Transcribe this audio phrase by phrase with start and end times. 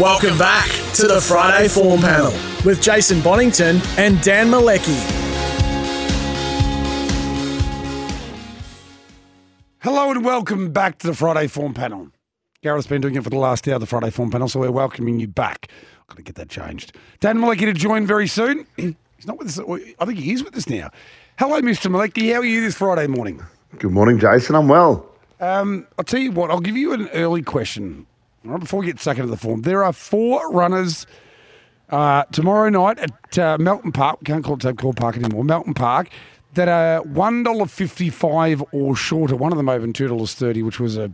[0.00, 2.30] Welcome back to the Friday Form Panel
[2.66, 4.94] with Jason Bonnington and Dan Malecki.
[9.78, 12.08] Hello and welcome back to the Friday Form Panel.
[12.62, 15.18] Gareth's been doing it for the last hour, the Friday Form Panel, so we're welcoming
[15.18, 15.70] you back.
[16.02, 16.94] I've got to get that changed.
[17.20, 18.66] Dan Malecki to join very soon.
[18.76, 19.58] He's not with us.
[19.98, 20.90] I think he is with us now.
[21.38, 21.90] Hello, Mr.
[21.90, 22.34] Malecki.
[22.34, 23.42] How are you this Friday morning?
[23.78, 24.56] Good morning, Jason.
[24.56, 25.10] I'm well.
[25.40, 28.06] Um, I'll tell you what, I'll give you an early question
[28.50, 29.62] right, before we get stuck into the form.
[29.62, 31.06] There are four runners
[31.90, 34.24] uh, tomorrow night at uh, Melton Park.
[34.24, 35.44] Can't call it Tabcorp Park anymore.
[35.44, 36.08] Melton Park.
[36.54, 39.36] That are one dollar fifty-five or shorter.
[39.36, 41.12] One of them over two dollars thirty, which was a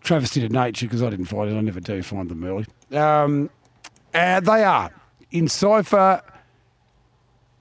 [0.00, 1.56] travesty to nature because I didn't find it.
[1.56, 2.66] I never do find them early.
[2.90, 3.50] Um,
[4.12, 4.90] uh, they are
[5.30, 6.22] in Cypher,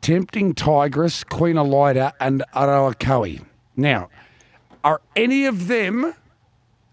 [0.01, 2.95] Tempting Tigress, Queen Elida, and Aroa
[3.75, 4.09] Now,
[4.83, 6.15] are any of them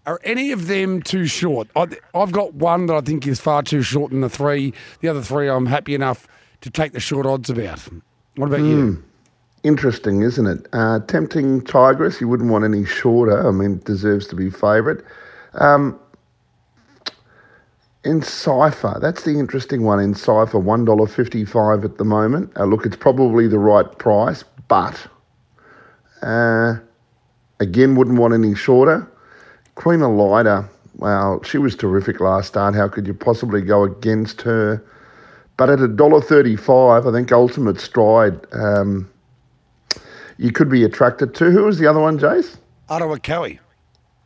[0.07, 1.67] are any of them too short?
[1.75, 4.73] I, I've got one that I think is far too short in the three.
[5.01, 6.27] The other three, I'm happy enough
[6.61, 7.81] to take the short odds about.
[8.37, 9.03] What about you?
[9.63, 10.67] Interesting, isn't it?
[10.71, 13.45] Uh, tempting Tigress, you wouldn't want any shorter.
[13.47, 15.03] I mean, deserves to be favourite.
[15.55, 15.99] Um,
[18.05, 19.99] in Cypher, that's the interesting one.
[19.99, 22.51] In Cypher, $1.55 at the moment.
[22.55, 25.05] Uh, look, it's probably the right price, but
[26.21, 26.75] uh,
[27.59, 29.11] again, wouldn't want any shorter.
[29.77, 32.73] Queen Elida, wow, she was terrific last start.
[32.73, 34.83] How could you possibly go against her?
[35.55, 39.07] But at $1.35, I think Ultimate Stride, um,
[40.37, 41.51] you could be attracted to.
[41.51, 42.57] Who was the other one, Jace?
[42.89, 43.59] Ottawa Cowie.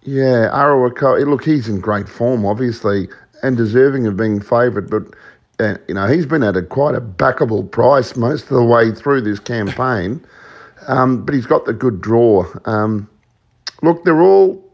[0.04, 1.28] Yeah, Arawako.
[1.28, 3.10] Look, he's in great form, obviously,
[3.44, 4.90] and deserving of being favourite.
[4.90, 5.04] But
[5.60, 8.92] uh, you know, he's been at a quite a backable price most of the way
[8.92, 10.26] through this campaign.
[10.88, 12.46] Um, but he's got the good draw.
[12.64, 13.10] Um,
[13.84, 14.71] look, they're all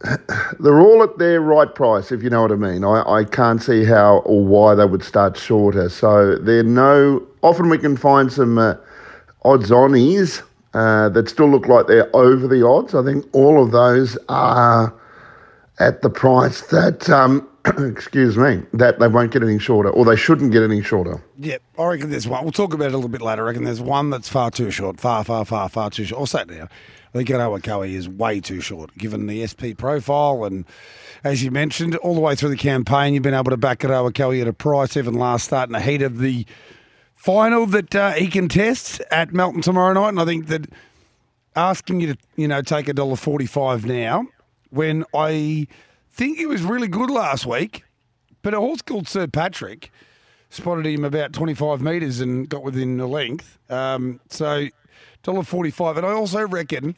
[0.60, 2.84] they're all at their right price, if you know what I mean.
[2.84, 5.88] I, I can't see how or why they would start shorter.
[5.88, 7.26] So they're no.
[7.42, 8.74] Often we can find some uh,
[9.42, 10.42] odds onies
[10.74, 12.94] uh, that still look like they're over the odds.
[12.94, 14.94] I think all of those are
[15.80, 20.16] at the price that, um, excuse me, that they won't get any shorter or they
[20.16, 21.22] shouldn't get any shorter.
[21.38, 22.42] Yep, I reckon there's one.
[22.44, 23.42] We'll talk about it a little bit later.
[23.42, 26.20] I reckon there's one that's far too short, far, far, far, far too short.
[26.20, 26.68] I'll say it now.
[27.14, 30.44] I think Arawakawi is way too short, given the SP profile.
[30.44, 30.64] And
[31.24, 34.42] as you mentioned, all the way through the campaign, you've been able to back Arawakawi
[34.42, 36.44] at a price, even last start in the heat of the
[37.14, 40.10] final that uh, he contests at Melton tomorrow night.
[40.10, 40.70] And I think that
[41.56, 44.26] asking you to, you know, take a dollar forty-five now,
[44.70, 45.66] when I
[46.10, 47.84] think he was really good last week,
[48.42, 49.90] but a horse called Sir Patrick
[50.50, 53.58] spotted him about twenty-five metres and got within the length.
[53.68, 54.68] Um, so
[55.32, 56.96] dollar forty-five, and I also reckon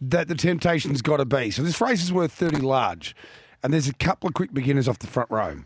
[0.00, 1.50] that the temptation's got to be.
[1.50, 3.14] So this race is worth thirty large,
[3.62, 5.58] and there's a couple of quick beginners off the front row,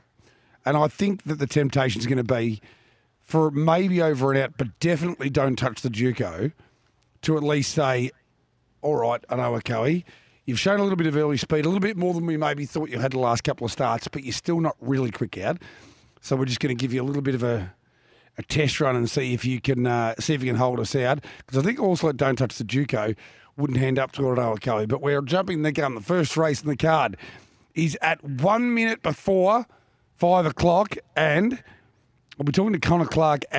[0.64, 2.60] and I think that the temptation's going to be
[3.20, 6.50] for maybe over and out, but definitely don't touch the Duco
[7.22, 8.10] to at least say,
[8.82, 10.02] all right, I know Akoe,
[10.46, 12.64] you've shown a little bit of early speed, a little bit more than we maybe
[12.64, 15.58] thought you had the last couple of starts, but you're still not really quick out.
[16.22, 17.72] So we're just going to give you a little bit of a,
[18.40, 20.94] a test run and see if you can uh, see if you can hold us
[20.94, 21.24] out.
[21.38, 23.14] Because I think also don't touch the Duco
[23.56, 24.86] wouldn't hand up to Oronoa Kelly.
[24.86, 25.94] But we're jumping the gun.
[25.94, 27.16] The first race in the card
[27.74, 29.66] is at one minute before
[30.16, 31.62] five o'clock, and
[32.40, 33.56] We'll be talking to Connor Clark, uh,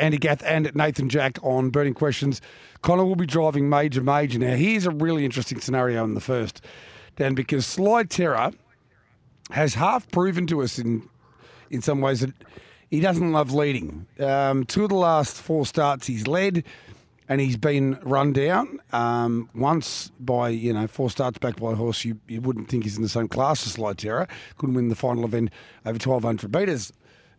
[0.00, 2.40] Andy Gath, and Nathan Jack on burning questions.
[2.80, 4.38] Connor will be driving Major Major.
[4.38, 6.64] Now, here's a really interesting scenario in the first,
[7.16, 8.52] Dan, because Sly Terror
[9.50, 11.06] has half proven to us in
[11.68, 12.32] in some ways that
[12.90, 14.06] he doesn't love leading.
[14.20, 16.64] Um, two of the last four starts he's led,
[17.28, 21.74] and he's been run down um, once by you know four starts back by a
[21.74, 24.28] horse you, you wouldn't think he's in the same class as Sly Terror.
[24.58, 25.50] Couldn't win the final event
[25.84, 26.92] over twelve hundred metres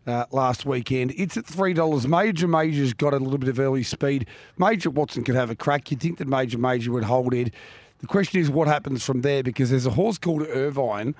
[0.06, 1.12] uh, last weekend.
[1.16, 2.06] It's at three dollars.
[2.06, 4.26] Major Major's got a little bit of early speed.
[4.58, 5.90] Major Watson could have a crack.
[5.90, 7.54] You'd think that Major Major would hold it.
[8.00, 11.14] The question is what happens from there because there's a horse called Irvine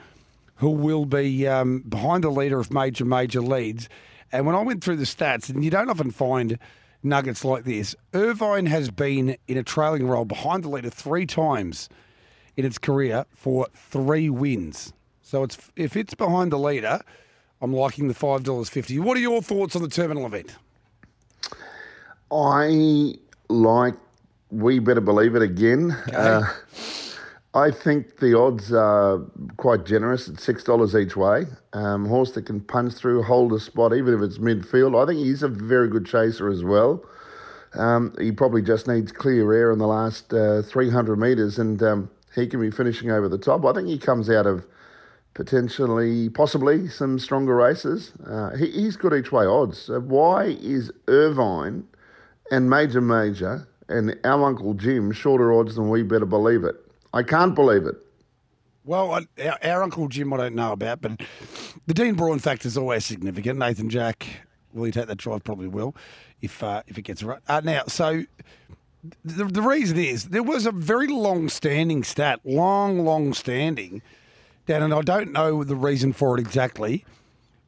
[0.57, 3.89] who will be um, behind the leader if Major Major leads.
[4.33, 6.59] And when I went through the stats, and you don't often find
[7.03, 11.89] nuggets like this, Irvine has been in a trailing role behind the leader three times
[12.57, 14.93] in its career for three wins.
[15.23, 17.01] So it's if it's behind the leader,
[17.61, 18.99] I'm liking the five dollars fifty.
[18.99, 20.55] What are your thoughts on the terminal event?
[22.31, 23.15] I
[23.49, 23.95] like
[24.51, 25.93] We Better Believe It again.
[26.15, 26.43] Uh,
[27.55, 29.21] I think the odds are
[29.57, 31.45] quite generous at six dollars each way.
[31.73, 35.01] Um, horse that can punch through, hold a spot, even if it's midfield.
[35.01, 37.05] I think he's a very good chaser as well.
[37.75, 42.11] Um, he probably just needs clear air in the last uh, 300 metres, and um,
[42.35, 43.65] he can be finishing over the top.
[43.65, 44.67] I think he comes out of
[45.35, 48.13] potentially, possibly some stronger races.
[48.27, 49.89] Uh, he, he's good each way odds.
[49.89, 51.85] Uh, why is Irvine
[52.51, 56.77] and Major Major and our Uncle Jim shorter odds than we better believe it?
[57.13, 57.97] I can't believe it.
[58.85, 59.23] Well, our,
[59.63, 61.21] our Uncle Jim, I don't know about, but
[61.87, 63.59] the Dean Braun factor is always significant.
[63.59, 64.27] Nathan Jack,
[64.73, 65.45] will he take that drive?
[65.45, 65.95] Probably will,
[66.41, 67.41] if uh, if it gets right.
[67.49, 68.25] Uh, now, so
[69.25, 74.01] the, the reason is there was a very long standing stat, long, long standing,
[74.67, 77.05] down, and I don't know the reason for it exactly.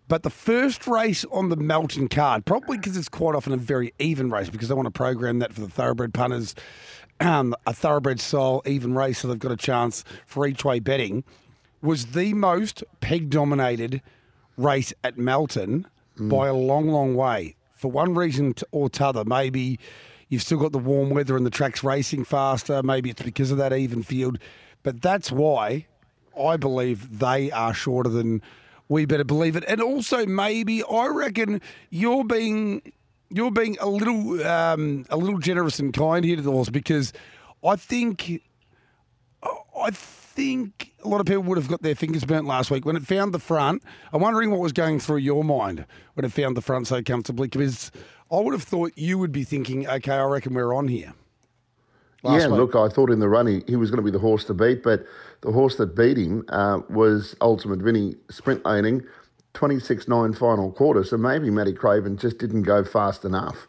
[0.08, 3.94] But the first race on the Melton card, probably because it's quite often a very
[4.00, 6.56] even race, because they want to program that for the thoroughbred punters,
[7.20, 11.24] um, a thoroughbred style even race, so they've got a chance for each way betting,
[11.82, 14.02] was the most peg dominated
[14.56, 15.86] race at Melton
[16.18, 17.56] by a long, long way.
[17.72, 19.78] For one reason or t'other, maybe
[20.28, 22.82] you've still got the warm weather and the track's racing faster.
[22.82, 24.38] Maybe it's because of that even field.
[24.82, 25.86] But that's why
[26.38, 28.42] I believe they are shorter than
[28.88, 29.64] we better believe it.
[29.66, 32.82] And also, maybe I reckon you're being
[33.30, 37.12] you're being a little um, a little generous and kind here to the horse because
[37.64, 38.42] I think
[39.42, 42.96] I think a lot of people would have got their fingers burnt last week when
[42.96, 43.82] it found the front.
[44.12, 47.48] I'm wondering what was going through your mind when it found the front so comfortably
[47.48, 47.90] because
[48.30, 51.14] I would have thought you would be thinking, okay, I reckon we're on here.
[52.22, 52.56] Last yeah, week.
[52.58, 54.54] look, I thought in the run he, he was going to be the horse to
[54.54, 55.04] beat, but
[55.40, 59.02] the horse that beat him uh, was Ultimate Vinny sprint laning,
[59.54, 61.04] 26 9 final quarter.
[61.04, 63.66] So maybe Matty Craven just didn't go fast enough.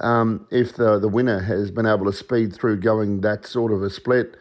[0.00, 3.82] Um, if the, the winner has been able to speed through going that sort of
[3.82, 4.36] a split,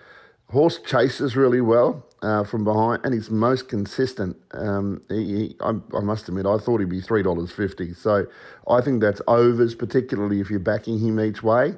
[0.49, 4.35] horse chases really well uh, from behind and he's most consistent.
[4.51, 7.95] Um, he, he, I, I must admit, I thought he'd be $3.50.
[7.95, 8.27] So
[8.67, 11.75] I think that's overs, particularly if you're backing him each way.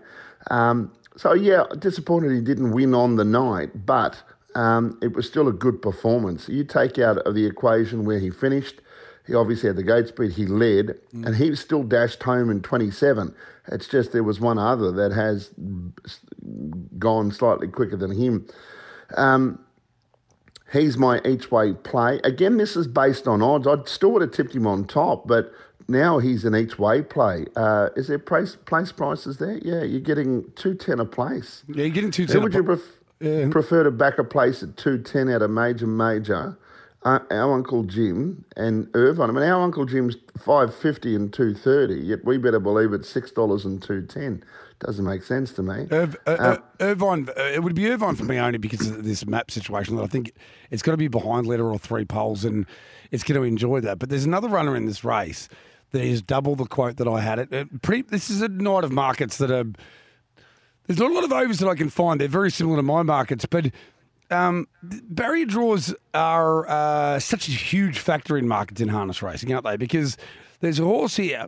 [0.50, 4.22] Um, so yeah, disappointed he didn't win on the night, but
[4.56, 6.48] um, it was still a good performance.
[6.48, 8.82] You take out of the equation where he finished,
[9.28, 13.36] he obviously had the gate speed, he led, and he still dashed home in 27.
[13.70, 15.52] It's just there was one other that has
[16.98, 18.48] gone slightly quicker than him.
[19.16, 19.60] Um,
[20.72, 22.22] he's my each way play.
[22.24, 23.68] Again, this is based on odds.
[23.68, 25.52] I still would have tipped him on top, but
[25.90, 27.46] now he's an each way play.
[27.58, 29.58] Uh, is there place, place prices there?
[29.58, 31.64] Yeah, you're getting 210 a place.
[31.68, 32.38] Yeah, you're getting two ten.
[32.38, 36.58] Who would you pref- prefer to back a place at 210 out of major, major?
[37.08, 39.30] Uh, our Uncle Jim and Irvine.
[39.30, 43.82] I mean, our Uncle Jim's 550 and 230, yet we better believe it's $6 and
[43.82, 44.44] 210.
[44.80, 45.88] Doesn't make sense to me.
[45.90, 49.26] Irv, uh, uh, Irvine, uh, it would be Irvine for me only because of this
[49.26, 49.96] map situation.
[49.96, 50.34] That I think
[50.70, 52.66] it's got to be behind letter or three poles, and
[53.12, 54.00] it's going to enjoy that.
[54.00, 55.48] But there's another runner in this race
[55.92, 57.40] that is double the quote that I had.
[57.40, 59.64] It, it pretty, this is a night of markets that are.
[60.88, 62.20] There's not a lot of overs that I can find.
[62.20, 63.72] They're very similar to my markets, but
[64.30, 69.66] um, barrier draws are uh, such a huge factor in markets in harness racing, aren't
[69.66, 69.78] they?
[69.78, 70.18] Because
[70.60, 71.48] there's a horse here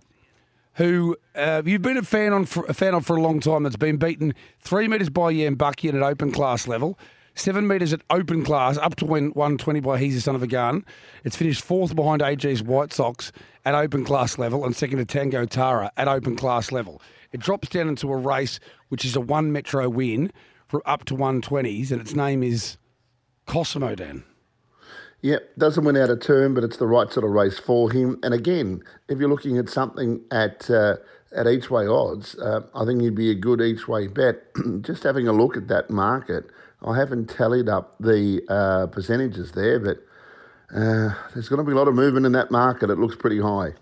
[0.75, 3.63] who uh, you've been a fan on for, a fan of for a long time.
[3.63, 6.97] That's been beaten three metres by Yam Bucky at an open class level,
[7.35, 10.47] seven metres at open class, up to win 120 by He's a Son of a
[10.47, 10.85] Gun.
[11.25, 13.33] It's finished fourth behind AG's White Sox
[13.65, 17.01] at open class level and second to Tango Tara at open class level.
[17.31, 20.31] It drops down into a race which is a one metro win
[20.69, 22.77] for up to 120s, and its name is
[23.45, 24.23] Cosimo Dan.
[25.21, 28.17] Yep, doesn't win out of turn, but it's the right sort of race for him.
[28.23, 30.95] And again, if you're looking at something at uh,
[31.35, 34.37] at each way odds, uh, I think he'd be a good each way bet.
[34.81, 36.45] Just having a look at that market,
[36.83, 39.97] I haven't tallied up the uh, percentages there, but
[40.73, 42.89] uh, there's going to be a lot of movement in that market.
[42.89, 43.73] It looks pretty high.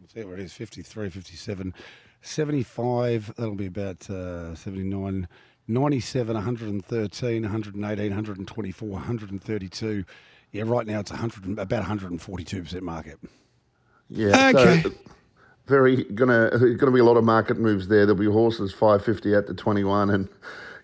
[0.00, 1.74] Let's see where it is 53, 57,
[2.22, 3.34] 75.
[3.36, 5.28] That'll be about uh, 79,
[5.68, 10.04] 97, 113, 118, 124, 132.
[10.50, 13.18] Yeah, right now it's 100, and- about 142% market.
[14.08, 14.48] Yeah.
[14.54, 14.82] Okay.
[14.82, 14.90] So
[15.66, 18.06] very gonna gonna be a lot of market moves there.
[18.06, 20.28] There'll be horses five fifty out to twenty one, and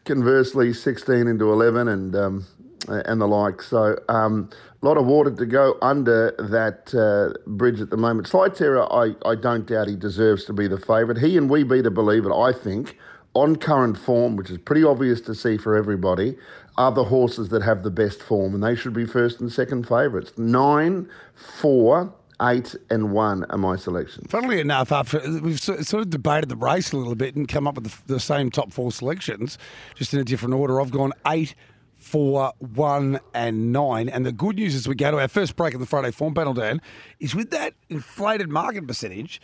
[0.05, 2.47] conversely sixteen into eleven, and um,
[2.89, 3.63] and the like.
[3.63, 4.51] So um,
[4.83, 8.29] a lot of water to go under that uh, bridge at the moment.
[8.29, 11.19] Sly Terror, I, I don't doubt he deserves to be the favourite.
[11.19, 12.99] He and We Better Believe It, I think,
[13.35, 16.37] on current form, which is pretty obvious to see for everybody,
[16.77, 19.87] are the horses that have the best form, and they should be first and second
[19.87, 20.33] favourites.
[20.37, 22.13] Nine, four,
[22.43, 24.27] eight, and one are my selections.
[24.31, 27.77] Funnily enough, after we've sort of debated the race a little bit and come up
[27.77, 29.59] with the, same top four selections,
[29.95, 30.81] just in a different order.
[30.81, 31.55] I've gone eight,
[31.97, 34.09] four, one, and nine.
[34.09, 36.35] And the good news as we go to our first break of the Friday form
[36.35, 36.81] panel, Dan,
[37.21, 39.41] is with that inflated market percentage,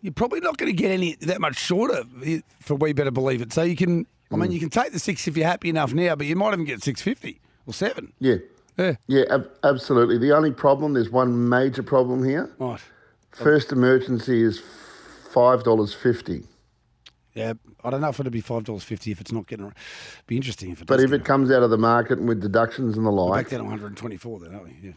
[0.00, 2.02] you're probably not going to get any that much shorter
[2.60, 3.52] for We Better Believe It.
[3.52, 6.14] So you can, I mean, you can take the six if you're happy enough now,
[6.16, 8.12] but you might even get 650 or seven.
[8.20, 8.36] Yeah.
[8.78, 8.94] Yeah.
[9.08, 10.16] Yeah, ab- absolutely.
[10.18, 12.50] The only problem, there's one major problem here.
[12.58, 12.80] Right.
[13.32, 14.62] First emergency is
[15.32, 16.46] $5.50.
[17.34, 17.52] Yeah,
[17.84, 19.72] I don't know if it'll be five dollars fifty if it's not getting.
[20.26, 20.88] Be interesting if it.
[20.88, 23.44] But if it comes out of the market and with deductions and the We're like,
[23.44, 24.76] back down to one hundred and twenty-four, then, aren't we?
[24.82, 24.92] Yeah.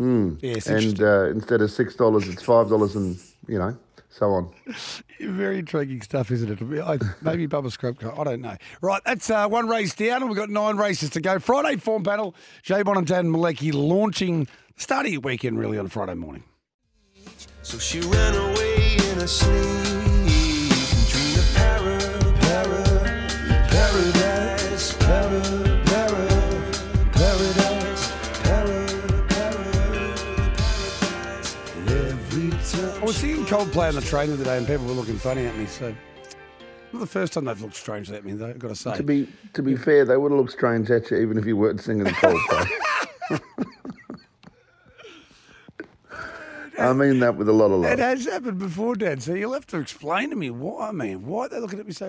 [0.00, 0.38] Mm.
[0.42, 3.18] Yeah, and uh, instead of $6, it's $5 and,
[3.48, 3.78] you know,
[4.18, 4.52] so on.
[5.20, 6.80] Very intriguing stuff, isn't it?
[6.82, 7.98] I, maybe Bubba Scrub.
[8.18, 8.56] I don't know.
[8.80, 11.38] Right, that's uh, one race down, and we've got nine races to go.
[11.38, 12.34] Friday form panel.
[12.62, 16.44] Jay Bon and Dan Malecki launching starting your weekend really on Friday morning.
[17.62, 21.98] So she ran away in her sleep and dreamed of para,
[22.40, 22.84] para,
[23.68, 25.45] paradise, para,
[33.06, 35.56] was singing Coldplay on the train the other day, and people were looking funny at
[35.56, 35.66] me.
[35.66, 35.94] So,
[36.92, 38.48] not the first time they've looked strange at me, though.
[38.48, 38.96] I've got to say.
[38.96, 41.56] To be to be fair, they would have looked strange at you even if you
[41.56, 42.68] weren't singing Coldplay.
[46.78, 47.92] I mean that with a lot of love.
[47.92, 49.22] It has happened before, Dad.
[49.22, 50.88] So you'll have to explain to me why.
[50.88, 52.08] I mean, why are they looking at me so?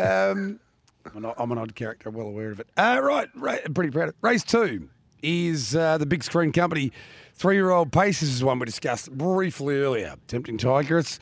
[0.00, 0.58] Um,
[1.06, 2.08] I'm, an, I'm an odd character.
[2.08, 2.66] I'm well aware of it.
[2.76, 4.08] Uh, right, ra- pretty proud.
[4.08, 4.16] of it.
[4.20, 4.88] Race two
[5.22, 6.90] is uh, the big screen company.
[7.34, 10.14] Three-year-old Paces is one we discussed briefly earlier.
[10.28, 11.18] Tempting Tigress.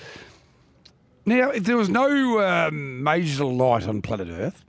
[1.25, 4.65] Now, if there was no um, major delight on planet Earth,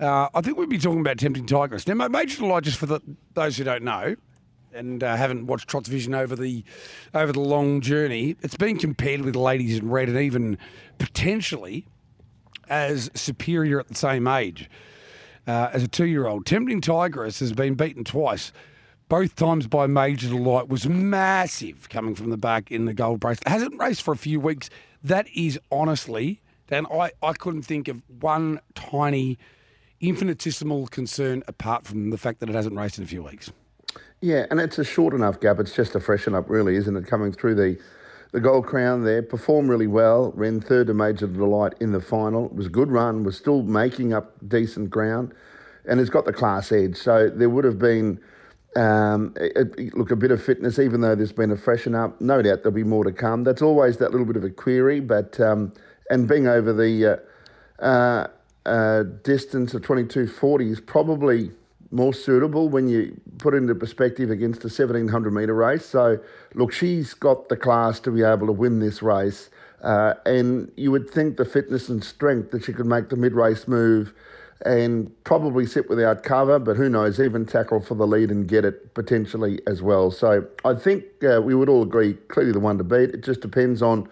[0.00, 1.86] uh, I think we'd be talking about Tempting Tigress.
[1.86, 3.00] Now, ma- major delight, just for the,
[3.34, 4.16] those who don't know,
[4.72, 6.64] and uh, haven't watched Trots Vision over the
[7.12, 10.58] over the long journey, it's been compared with Ladies in Red and even
[10.98, 11.86] potentially
[12.68, 14.68] as superior at the same age
[15.46, 16.46] uh, as a two-year-old.
[16.46, 18.52] Tempting Tigress has been beaten twice.
[19.14, 23.46] Both times by Major Delight was massive coming from the back in the gold bracelet.
[23.46, 24.70] Hasn't raced for a few weeks.
[25.04, 29.38] That is honestly, Dan, I, I couldn't think of one tiny
[30.00, 33.52] infinitesimal concern apart from the fact that it hasn't raced in a few weeks.
[34.20, 35.60] Yeah, and it's a short enough gap.
[35.60, 37.06] It's just a freshen up, really, isn't it?
[37.06, 37.80] Coming through the
[38.32, 40.32] the Gold Crown there, performed really well.
[40.34, 42.46] Ran third to Major Delight in the final.
[42.46, 43.22] It was a good run.
[43.22, 45.32] Was still making up decent ground,
[45.84, 46.96] and has got the class edge.
[46.96, 48.18] So there would have been.
[48.76, 49.34] Um,
[49.92, 52.20] look, a bit of fitness, even though there's been a freshen up.
[52.20, 53.44] No doubt there'll be more to come.
[53.44, 55.72] That's always that little bit of a query, but um,
[56.10, 57.20] and being over the
[57.80, 58.26] uh, uh,
[58.66, 61.50] uh, distance of 2240 is probably
[61.90, 65.86] more suitable when you put into perspective against a 1700 metre race.
[65.86, 66.18] So,
[66.54, 69.50] look, she's got the class to be able to win this race.
[69.82, 73.34] Uh, and you would think the fitness and strength that she could make the mid
[73.34, 74.14] race move
[74.64, 78.64] and probably sit without cover, but who knows, even tackle for the lead and get
[78.64, 80.10] it potentially as well.
[80.10, 83.10] So, I think uh, we would all agree clearly the one to beat.
[83.10, 84.08] It just depends on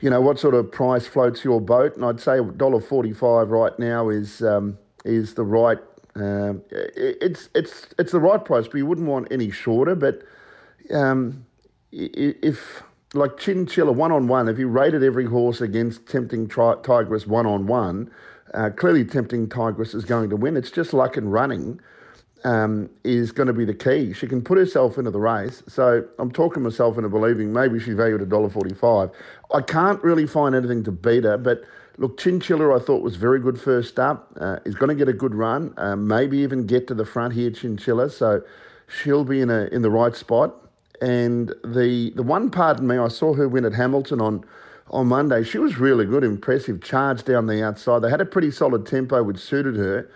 [0.00, 3.50] you know what sort of price floats your boat, and I'd say dollar forty five
[3.50, 5.78] right now is um, is the right.
[6.14, 9.94] Um, it's it's it's the right price, but you wouldn't want any shorter.
[9.94, 10.22] But
[10.92, 11.46] um,
[11.92, 12.82] if
[13.14, 17.46] like Chinchilla one on one, if you rated every horse against Tempting Tri- Tigress one
[17.46, 18.10] on one,
[18.54, 20.56] uh, clearly Tempting Tigress is going to win.
[20.56, 21.80] It's just luck and running
[22.44, 24.12] um, is going to be the key.
[24.12, 25.62] She can put herself into the race.
[25.68, 29.12] So I'm talking myself into believing maybe she's valued at $1.45.
[29.52, 31.64] I can't really find anything to beat her, but
[31.98, 34.32] look, Chinchilla I thought was very good first up.
[34.40, 37.34] Uh, is going to get a good run, uh, maybe even get to the front
[37.34, 38.10] here, Chinchilla.
[38.10, 38.42] So
[38.88, 40.54] she'll be in a in the right spot.
[41.02, 44.44] And the the one, pardon me, I saw her win at Hamilton on
[44.90, 45.42] on Monday.
[45.42, 48.02] She was really good, impressive, charge down the outside.
[48.02, 50.10] They had a pretty solid tempo, which suited her.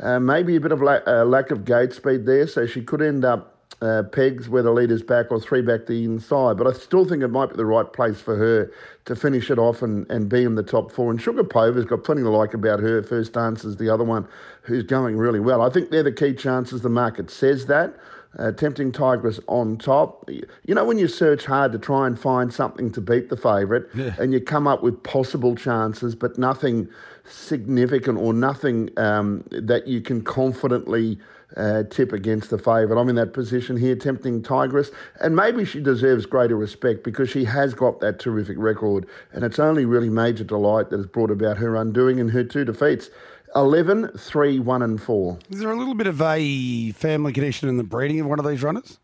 [0.00, 3.00] Uh, maybe a bit of la- uh, lack of gate speed there, so she could
[3.00, 6.56] end up uh, pegs where the leader's back or three back the inside.
[6.56, 8.70] But I still think it might be the right place for her
[9.04, 11.10] to finish it off and, and be in the top four.
[11.10, 13.02] And Sugar Pova's got plenty to like about her.
[13.02, 14.26] First is the other one
[14.62, 15.62] who's going really well.
[15.62, 16.80] I think they're the key chances.
[16.80, 17.94] The market says that.
[18.38, 20.28] Uh, tempting Tigress on top.
[20.28, 23.84] You know, when you search hard to try and find something to beat the favourite,
[24.18, 26.86] and you come up with possible chances, but nothing
[27.24, 31.18] significant or nothing um, that you can confidently
[31.56, 33.00] uh, tip against the favourite.
[33.00, 34.90] I'm in that position here, tempting Tigress,
[35.20, 39.58] and maybe she deserves greater respect because she has got that terrific record, and it's
[39.58, 43.08] only really Major Delight that has brought about her undoing and her two defeats.
[43.56, 45.38] 11, 3, 1 and 4.
[45.50, 48.46] Is there a little bit of a family connection in the breeding of one of
[48.46, 49.00] these runners?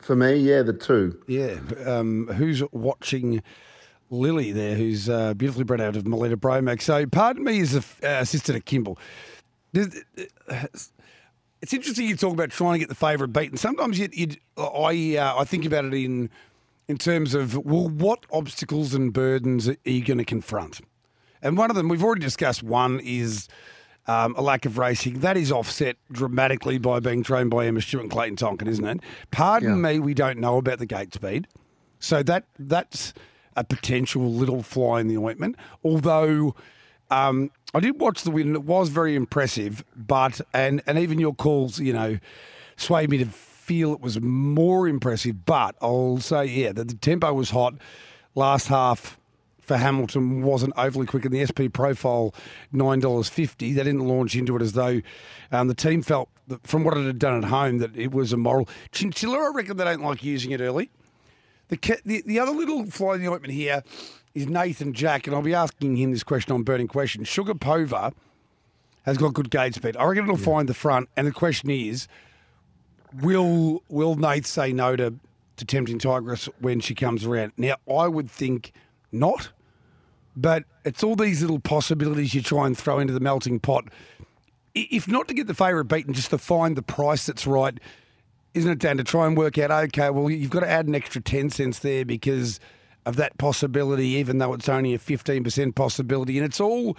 [0.00, 1.20] For me, yeah, the two.
[1.28, 1.58] Yeah.
[1.86, 3.42] Um, who's watching
[4.10, 6.82] Lily there, who's uh, beautifully bred out of Melita Bromax?
[6.82, 8.98] So, pardon me as a uh, assistant at Kimball.
[9.76, 9.86] Uh,
[11.62, 13.56] It's interesting you talk about trying to get the favourite beaten.
[13.56, 16.28] Sometimes you, you I, uh, I think about it in
[16.88, 20.82] in terms of well, what obstacles and burdens are you going to confront?
[21.40, 22.62] And one of them we've already discussed.
[22.62, 23.48] One is
[24.06, 25.20] um, a lack of racing.
[25.20, 29.00] That is offset dramatically by being trained by Emma Stewart and Clayton Tonkin, isn't it?
[29.30, 29.92] Pardon Yeah.
[29.92, 31.46] me, we don't know about the gate speed,
[31.98, 33.14] so that that's
[33.56, 35.56] a potential little fly in the ointment.
[35.84, 36.54] Although
[37.10, 39.84] um, I did watch the win; and it was very impressive.
[39.96, 42.18] But and and even your calls, you know,
[42.76, 45.44] swayed me to feel it was more impressive.
[45.46, 47.74] But I'll say, yeah, that the tempo was hot.
[48.34, 49.18] Last half
[49.64, 52.34] for Hamilton wasn't overly quick, in the SP profile
[52.72, 53.72] nine dollars fifty.
[53.72, 55.00] They didn't launch into it as though
[55.52, 58.32] um, the team felt that from what it had done at home that it was
[58.32, 59.38] a moral chinchilla.
[59.38, 60.90] I reckon they don't like using it early.
[61.68, 63.82] The, the the other little fly in the ointment here
[64.34, 67.24] is Nathan Jack, and I'll be asking him this question on burning question.
[67.24, 68.12] Sugar Pova
[69.04, 69.96] has got good gate speed.
[69.96, 72.08] I reckon it'll find the front, and the question is,
[73.22, 75.14] will will Nate say no to
[75.56, 77.52] to tempting Tigress when she comes around?
[77.56, 78.72] Now I would think
[79.12, 79.50] not,
[80.36, 83.84] but it's all these little possibilities you try and throw into the melting pot.
[84.74, 87.78] If not to get the favourite beaten, just to find the price that's right
[88.54, 90.94] isn't it, Dan, to try and work out, okay, well, you've got to add an
[90.94, 92.60] extra 10 cents there because
[93.04, 96.38] of that possibility, even though it's only a 15% possibility.
[96.38, 96.96] And it's all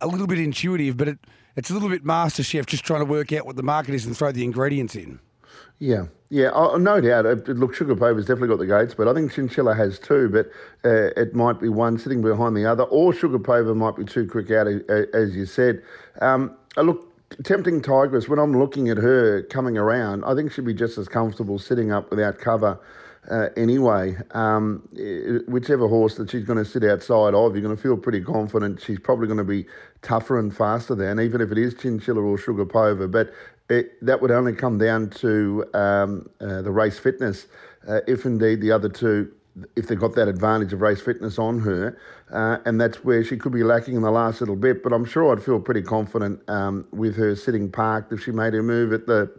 [0.00, 1.18] a little bit intuitive, but it,
[1.56, 4.06] it's a little bit master chef just trying to work out what the market is
[4.06, 5.18] and throw the ingredients in.
[5.78, 7.26] Yeah, yeah, oh, no doubt.
[7.26, 10.28] Uh, Look, Sugar Pova's definitely got the gates, but I think Chinchilla has too.
[10.28, 10.50] But
[10.88, 14.26] uh, it might be one sitting behind the other, or Sugar Pova might be too
[14.26, 15.82] quick out, uh, as you said.
[16.20, 18.28] Um, uh, look, tempting Tigress.
[18.28, 21.90] When I'm looking at her coming around, I think she'd be just as comfortable sitting
[21.92, 22.78] up without cover.
[23.30, 24.86] Uh, anyway, um,
[25.46, 28.80] whichever horse that she's going to sit outside of, you're going to feel pretty confident
[28.80, 29.64] she's probably going to be
[30.02, 33.10] tougher and faster than, even if it is Chinchilla or Sugar Pova.
[33.10, 33.32] But
[33.68, 37.46] it, that would only come down to um, uh, the race fitness.
[37.86, 39.32] Uh, if indeed the other two,
[39.76, 41.96] if they've got that advantage of race fitness on her,
[42.32, 44.82] uh, and that's where she could be lacking in the last little bit.
[44.82, 48.54] But I'm sure I'd feel pretty confident um, with her sitting parked if she made
[48.54, 49.30] her move at the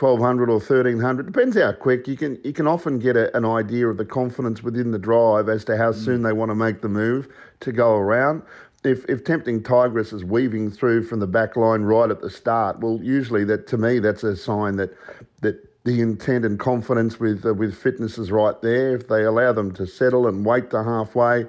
[0.00, 1.26] 1200 or 1300.
[1.26, 2.06] Depends how quick.
[2.06, 5.48] You can you can often get a, an idea of the confidence within the drive
[5.48, 7.28] as to how soon they want to make the move
[7.60, 8.42] to go around.
[8.84, 12.78] If, if tempting Tigress is weaving through from the back line right at the start,
[12.78, 14.96] well, usually that to me that's a sign that
[15.40, 18.94] that the intent and confidence with uh, with fitness is right there.
[18.94, 21.46] If they allow them to settle and wait to halfway,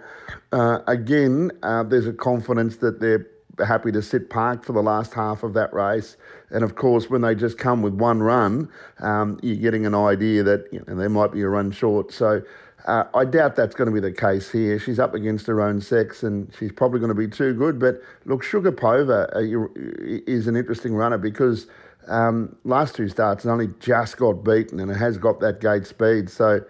[0.52, 3.28] uh, again, uh, there's a confidence that they're
[3.66, 6.18] happy to sit parked for the last half of that race.
[6.50, 8.70] And of course, when they just come with one run,
[9.00, 12.12] um, you're getting an idea that you know, they might be a run short.
[12.12, 12.42] So
[12.86, 14.80] uh, I doubt that's going to be the case here.
[14.80, 17.80] She's up against her own sex and she's probably going to be too good.
[17.80, 21.68] But look, Sugar Pova uh, is an interesting runner because
[22.08, 25.86] um, last two starts it only just got beaten and it has got that gate
[25.86, 26.30] speed.
[26.30, 26.62] So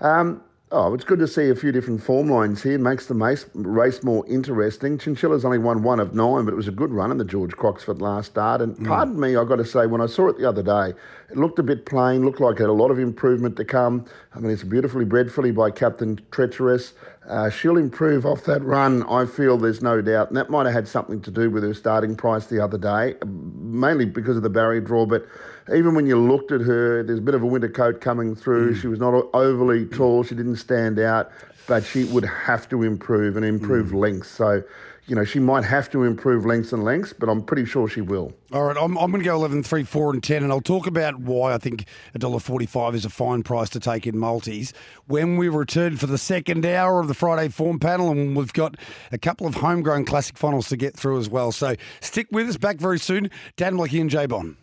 [0.00, 2.78] um, oh, it's good to see a few different form lines here.
[2.78, 4.98] Makes the race, race more interesting.
[4.98, 7.52] Chinchilla's only won one of nine, but it was a good run in the George
[7.52, 8.60] Croxford last start.
[8.60, 8.86] And mm.
[8.86, 10.96] pardon me, I've got to say, when I saw it the other day,
[11.30, 14.06] it looked a bit plain, looked like it had a lot of improvement to come.
[14.34, 16.94] I mean, it's beautifully bred filly by Captain Treacherous.
[17.30, 20.28] Uh, she'll improve off that run, I feel there's no doubt.
[20.28, 23.14] And that might have had something to do with her starting price the other day,
[23.24, 25.06] mainly because of the barrier draw.
[25.06, 25.26] But
[25.72, 28.74] even when you looked at her, there's a bit of a winter coat coming through.
[28.74, 30.24] She was not overly tall.
[30.24, 31.30] She didn't stand out,
[31.68, 34.26] but she would have to improve and improve length.
[34.26, 34.64] So,
[35.10, 38.00] you know, she might have to improve lengths and lengths, but I'm pretty sure she
[38.00, 38.32] will.
[38.52, 40.86] All right, I'm, I'm going to go 11, 3, 4, and 10, and I'll talk
[40.86, 44.72] about why I think $1.45 is a fine price to take in multis
[45.06, 48.76] when we return for the second hour of the Friday form panel, and we've got
[49.10, 51.50] a couple of homegrown classic finals to get through as well.
[51.50, 53.30] So stick with us, back very soon.
[53.56, 54.54] Dan Malecki and Jay Bond.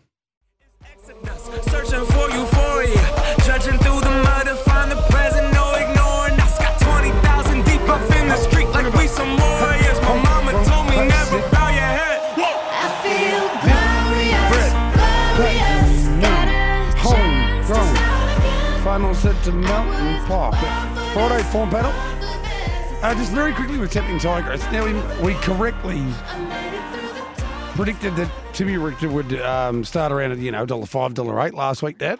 [19.48, 20.54] To Melton Park.
[21.14, 21.90] Friday form panel.
[23.02, 24.52] Uh, just very quickly with Tempting Tiger.
[24.52, 24.84] It's now
[25.24, 26.04] we correctly
[27.74, 31.54] predicted that Timmy Richter would um, start around at you know dollar five, dollar eight
[31.54, 32.18] last week, Dad.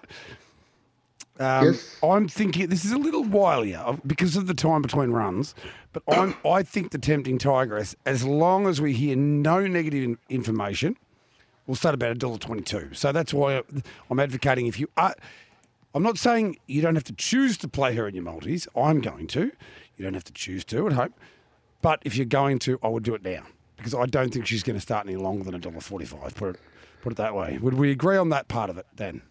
[1.38, 1.98] Um, Yes.
[2.02, 5.54] I'm thinking this is a little wilier because of the time between runs,
[5.92, 10.18] but I'm I think the tempting tigress, as long as we hear no negative in-
[10.30, 10.96] information,
[11.66, 12.94] will start about a dollar twenty-two.
[12.94, 13.62] So that's why
[14.08, 14.66] I'm advocating.
[14.66, 15.14] If you are,
[15.94, 18.68] I'm not saying you don't have to choose to play her in your multis.
[18.76, 19.50] I'm going to.
[19.96, 21.14] You don't have to choose to at home,
[21.82, 23.44] but if you're going to, I would do it now
[23.76, 26.34] because I don't think she's going to start any longer than a dollar forty-five.
[26.34, 26.60] Put it
[27.02, 27.58] put it that way.
[27.60, 29.22] Would we agree on that part of it, Dan?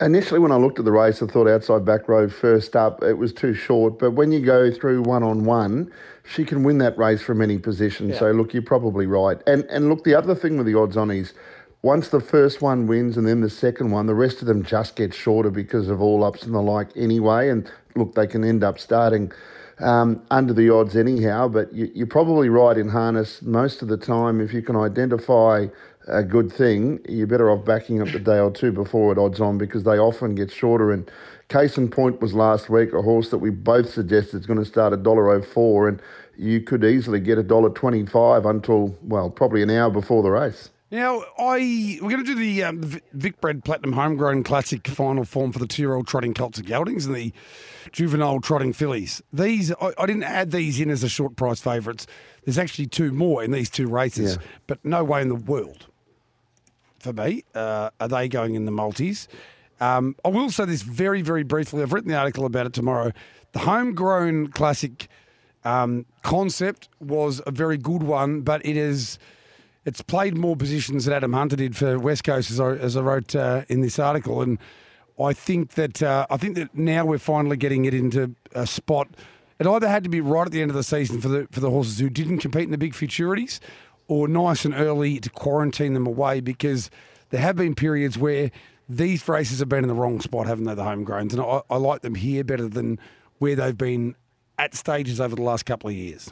[0.00, 3.14] Initially, when I looked at the race, I thought outside back row first up, it
[3.14, 3.98] was too short.
[3.98, 5.90] But when you go through one on one,
[6.24, 8.14] she can win that race from any position.
[8.14, 9.38] So, look, you're probably right.
[9.48, 11.34] And and look, the other thing with the odds on is
[11.82, 14.96] once the first one wins and then the second one, the rest of them just
[14.96, 17.50] get shorter because of all ups and the like anyway.
[17.50, 19.30] And look, they can end up starting
[19.78, 21.46] um, under the odds anyhow.
[21.48, 24.40] But you, you're probably right in harness most of the time.
[24.40, 25.66] If you can identify
[26.08, 29.40] a good thing, you're better off backing up the day or two before it odds
[29.40, 30.90] on because they often get shorter.
[30.90, 31.08] And
[31.48, 34.64] case in point was last week a horse that we both suggested is going to
[34.64, 36.02] start at $1.04 and
[36.36, 40.70] you could easily get a dollar twenty-five until well probably an hour before the race.
[40.90, 45.24] Now, I we're going to do the um, the Vic Bred Platinum Homegrown Classic final
[45.24, 47.32] form for the two-year-old trotting colts and geldings and the
[47.92, 49.20] juvenile trotting fillies.
[49.30, 52.06] These I, I didn't add these in as a short price favourites.
[52.44, 54.42] There's actually two more in these two races, Yeah.
[54.66, 55.86] but no way in the world
[57.00, 59.28] for me uh, are they going in the multis.
[59.80, 61.82] Um, I will say this very, very briefly.
[61.82, 63.12] I've written the article about it tomorrow.
[63.52, 65.08] The homegrown classic
[65.64, 69.18] um, concept was a very good one, but it is
[69.84, 73.00] it's played more positions than Adam Hunter did for West Coast, as I, as I
[73.00, 74.58] wrote uh, in this article, and
[75.20, 79.08] I think that uh, I think that now we're finally getting it into a spot.
[79.58, 81.60] It either had to be right at the end of the season for the for
[81.60, 83.60] the horses who didn't compete in the big futurities,
[84.06, 86.90] or nice and early to quarantine them away because
[87.30, 88.50] there have been periods where
[88.88, 90.74] these races have been in the wrong spot, haven't they?
[90.74, 92.98] The homegrowns, and I, I like them here better than
[93.38, 94.14] where they've been
[94.58, 96.30] at stages over the last couple of years.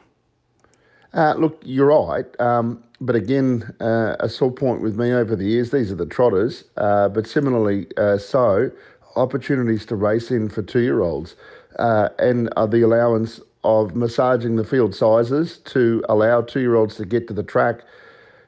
[1.16, 2.26] Uh, look, you're right.
[2.40, 6.06] Um, but again, uh, a sore point with me over the years, these are the
[6.06, 8.70] trotters, uh, but similarly uh, so,
[9.16, 11.34] opportunities to race in for two year olds
[11.78, 16.96] uh, and uh, the allowance of massaging the field sizes to allow two year olds
[16.96, 17.80] to get to the track.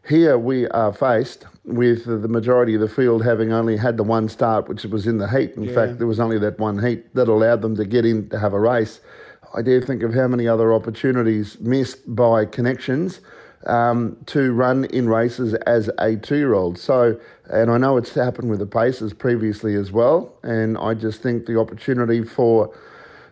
[0.07, 4.29] Here we are faced with the majority of the field having only had the one
[4.29, 5.53] start, which was in the heat.
[5.57, 8.39] In fact, there was only that one heat that allowed them to get in to
[8.39, 9.01] have a race.
[9.55, 13.21] I dare think of how many other opportunities missed by connections
[13.67, 16.79] um, to run in races as a two-year-old.
[16.79, 17.19] So,
[17.51, 20.35] and I know it's happened with the Pacers previously as well.
[20.43, 22.75] And I just think the opportunity for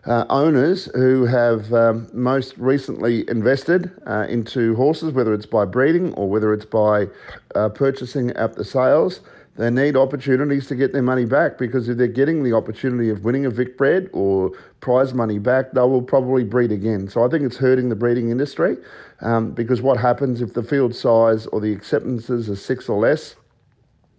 [0.05, 6.13] uh, owners who have um, most recently invested uh, into horses, whether it's by breeding
[6.13, 7.07] or whether it's by
[7.55, 9.21] uh, purchasing at the sales,
[9.57, 13.25] they need opportunities to get their money back because if they're getting the opportunity of
[13.25, 17.07] winning a Vic bred or prize money back, they will probably breed again.
[17.07, 18.77] So I think it's hurting the breeding industry
[19.21, 23.35] um, because what happens if the field size or the acceptances are six or less,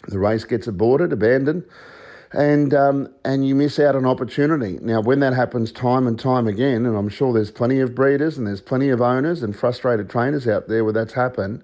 [0.09, 1.65] the race gets aborted, abandoned,
[2.33, 4.79] and um, and you miss out on opportunity.
[4.83, 8.39] Now, when that happens time and time again, and I'm sure there's plenty of breeders
[8.39, 11.63] and there's plenty of owners and frustrated trainers out there where that's happened.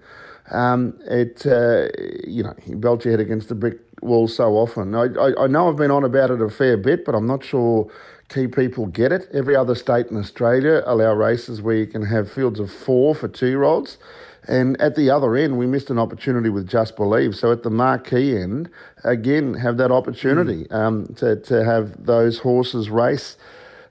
[0.51, 1.89] Um, it uh,
[2.27, 4.95] you know you belt your head against the brick wall so often.
[4.95, 7.43] I, I, I know I've been on about it a fair bit, but I'm not
[7.43, 7.91] sure
[8.29, 9.29] key people get it.
[9.33, 13.29] Every other state in Australia allow races where you can have fields of four for
[13.29, 13.99] two year olds.
[14.47, 17.35] And at the other end, we missed an opportunity with Just Believe.
[17.35, 18.69] So at the marquee end,
[19.03, 23.39] again, have that opportunity um, to, to have those horses race.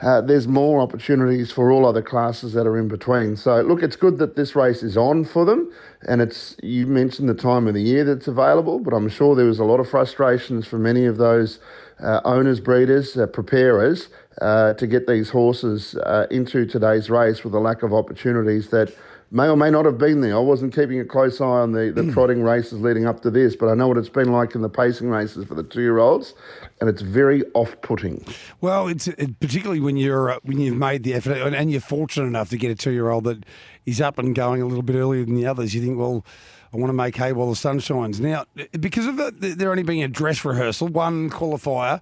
[0.04, 3.38] Uh, there's more opportunities for all other classes that are in between.
[3.38, 5.72] So look, it's good that this race is on for them,
[6.08, 9.46] and it's you mentioned the time of the year that's available, but I'm sure there
[9.46, 11.60] was a lot of frustrations for many of those
[12.02, 14.10] uh, owners, breeders, uh, preparers
[14.42, 18.94] uh, to get these horses uh, into today's race with a lack of opportunities that
[19.34, 20.36] may or may not have been there.
[20.36, 23.56] I wasn't keeping a close eye on the, the trotting races leading up to this,
[23.56, 25.98] but I know what it's been like in the pacing races for the two year
[25.98, 26.36] olds,
[26.80, 28.24] and it's very off putting.
[28.62, 31.82] Well, it's it, particularly when you're uh, when you've made the effort and, and you're
[31.82, 33.44] fortunate enough to get a two year old that
[33.88, 35.74] is up and going a little bit earlier than the others.
[35.74, 36.24] You think, well,
[36.72, 38.22] I want to make hay while the sun shines.
[38.22, 38.46] Now,
[38.80, 42.02] because of the, there only being a dress rehearsal, one qualifier.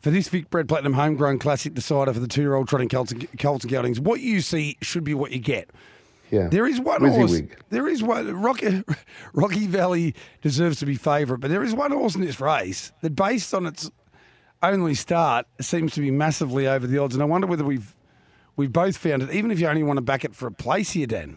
[0.00, 4.00] For this Vic Bred Platinum Homegrown Classic decider for the two-year-old trotting colts and geldings,
[4.00, 5.70] what you see should be what you get.
[6.32, 6.48] Yeah.
[6.48, 7.30] There is one Wizzy horse.
[7.30, 7.56] wig.
[7.68, 8.34] There is one.
[8.40, 8.82] Rocky,
[9.34, 13.14] Rocky Valley deserves to be favourite, but there is one horse in this race that,
[13.14, 13.90] based on its
[14.62, 17.14] only start, seems to be massively over the odds.
[17.14, 17.94] And I wonder whether we've
[18.56, 19.30] we've both found it.
[19.30, 21.36] Even if you only want to back it for a place here, Dan.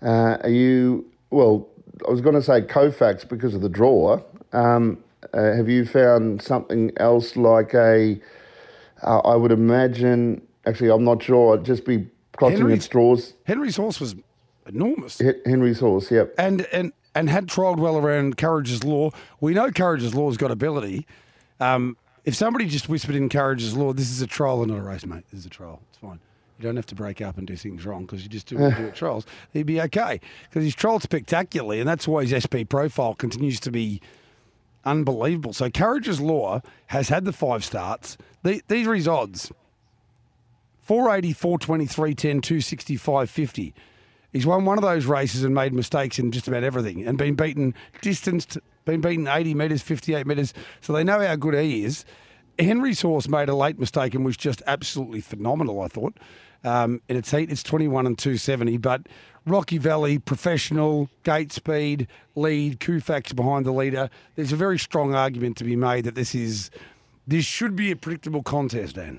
[0.00, 1.66] Uh, are you well?
[2.06, 4.20] I was going to say Kofax because of the draw.
[4.52, 8.20] Um, uh, have you found something else like a?
[9.02, 10.46] Uh, I would imagine.
[10.64, 11.58] Actually, I'm not sure.
[11.58, 13.34] I'd just be clutching Henry's- at straws.
[13.44, 14.14] Henry's horse was
[14.66, 15.20] enormous.
[15.20, 16.10] H- Henry's horse.
[16.10, 16.34] Yep.
[16.38, 19.10] and and and had trialled well around Courage's Law.
[19.40, 21.06] We know Courage's Law's got ability.
[21.60, 24.82] Um, if somebody just whispered in Courage's Law, this is a trial and not a
[24.82, 25.24] race, mate.
[25.30, 25.80] This is a trial.
[25.90, 26.18] It's fine.
[26.58, 28.70] You don't have to break up and do things wrong because you just do what
[28.70, 29.26] you do at trials.
[29.52, 33.70] He'd be okay because he's trialled spectacularly, and that's why his SP profile continues to
[33.70, 34.00] be
[34.84, 35.52] unbelievable.
[35.52, 38.16] So Courage's Law has had the five starts.
[38.42, 39.52] The, these are his odds.
[40.84, 43.74] 480, 420, 310, 265, 50.
[44.34, 47.36] He's won one of those races and made mistakes in just about everything and been
[47.36, 50.52] beaten distanced, been beaten 80 metres, 58 metres.
[50.82, 52.04] So they know how good he is.
[52.58, 56.18] Henry's horse made a late mistake and was just absolutely phenomenal, I thought.
[56.64, 59.06] Um, in its heat, it's 21 and 270, but
[59.46, 64.10] Rocky Valley, professional, gate speed, lead, Kufax behind the leader.
[64.36, 66.70] There's a very strong argument to be made that this is
[67.26, 69.18] this should be a predictable contest, Dan.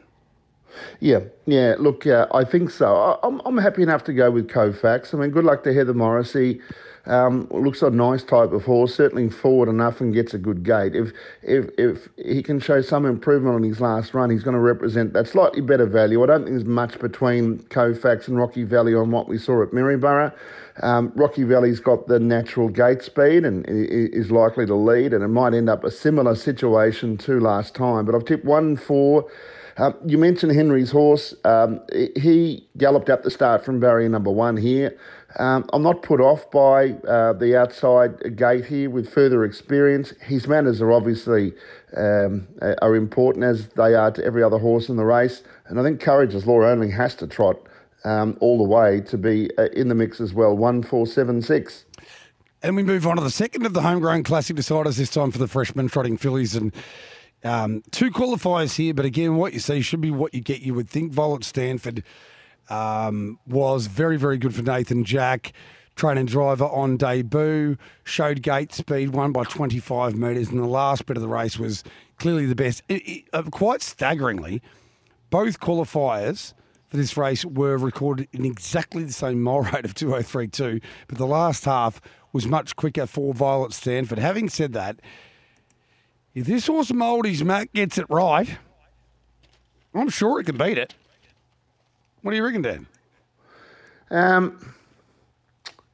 [1.00, 1.76] Yeah, yeah.
[1.80, 2.96] Look, uh, I think so.
[2.96, 5.14] I, I'm, I'm happy enough to go with Kofax.
[5.14, 6.62] I mean, good luck to Heather Morrissey.
[7.08, 8.96] Um, looks a nice type of horse.
[8.96, 10.96] Certainly forward enough and gets a good gait.
[10.96, 11.12] If
[11.44, 15.14] if if he can show some improvement on his last run, he's going to represent
[15.14, 16.24] that slightly better value.
[16.24, 19.72] I don't think there's much between Kofax and Rocky Valley on what we saw at
[19.72, 20.34] Maryborough.
[20.82, 25.28] Um, Rocky Valley's got the natural gate speed and is likely to lead, and it
[25.30, 28.06] might end up a similar situation to last time.
[28.06, 29.30] But I've tipped one four.
[29.78, 31.36] Um, you mentioned Henry's horse.
[31.44, 31.82] Um,
[32.16, 34.98] he galloped up the start from barrier number one here.
[35.38, 40.14] Um, I'm not put off by uh, the outside gate here with further experience.
[40.22, 41.54] His manners are obviously
[41.98, 42.48] um,
[42.82, 45.44] are important as they are to every other horse in the race.
[45.68, 47.58] And I think Courage's Law only has to trot
[48.06, 50.56] um, all the way to be uh, in the mix as well.
[50.56, 51.84] One, four, seven, six.
[52.64, 55.38] And we move on to the second of the homegrown classic deciders, this time for
[55.38, 56.56] the freshmen trotting fillies.
[56.56, 56.74] And
[57.44, 60.62] um, two qualifiers here, but again, what you see should be what you get.
[60.62, 62.04] You would think Violet Stanford
[62.70, 65.54] um, was very, very good for Nathan Jack.
[65.96, 71.16] Training driver on debut, showed gate speed, won by 25 metres, and the last bit
[71.16, 71.86] of the race was
[72.20, 72.84] clearly the best.
[72.90, 74.62] It- it- uh, quite staggeringly,
[75.30, 76.54] both qualifiers
[76.90, 81.26] for this race were recorded in exactly the same mile rate of 2032, but the
[81.26, 82.02] last half
[82.34, 84.20] was much quicker for Violet Stanford.
[84.20, 85.00] Having said that,
[86.36, 88.58] if this horse Mouldy's Mac gets it right,
[89.94, 90.94] I'm sure it can beat it.
[92.22, 92.88] What do you reckon, Dan?
[94.12, 94.76] Um,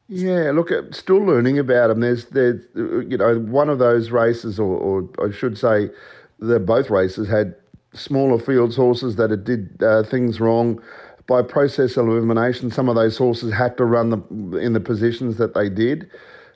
[0.08, 2.02] yeah, look, uh, still learning about them.
[2.02, 5.90] There's, there's, uh, you know, one of those races, or, or I should say,
[6.40, 7.56] the both races had
[7.94, 10.82] smaller fields horses that had did uh, things wrong.
[11.28, 15.54] By process elimination, some of those horses had to run the, in the positions that
[15.54, 16.10] they did.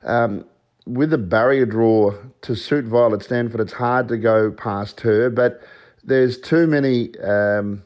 [0.03, 0.43] Um,
[0.85, 5.61] with a barrier draw to suit Violet Stanford, it's hard to go past her, but
[6.03, 7.17] there's too many.
[7.19, 7.83] Um,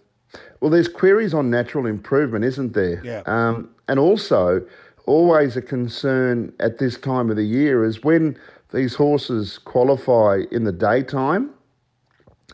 [0.60, 3.02] well, there's queries on natural improvement, isn't there?
[3.04, 3.24] Yeah.
[3.26, 4.66] Um, and also,
[5.06, 8.38] always a concern at this time of the year is when
[8.72, 11.50] these horses qualify in the daytime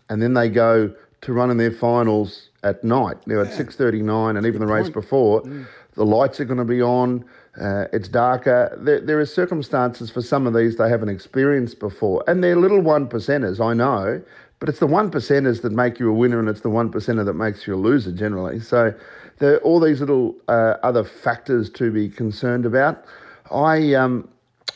[0.10, 3.18] and then they go to run in their finals at night.
[3.26, 5.42] Now at six thirty nine, and even the race before,
[5.94, 7.26] the lights are going to be on.
[7.60, 8.78] Uh, it's darker.
[8.82, 12.82] There, there are circumstances for some of these they haven't experienced before, and they're little
[12.82, 13.64] one percenters.
[13.66, 14.22] I know,
[14.60, 17.26] but it's the one percenters that make you a winner, and it's the one percenter
[17.26, 18.60] that makes you a loser generally.
[18.60, 18.94] So
[19.40, 23.06] there are all these little uh, other factors to be concerned about.
[23.52, 24.28] I um,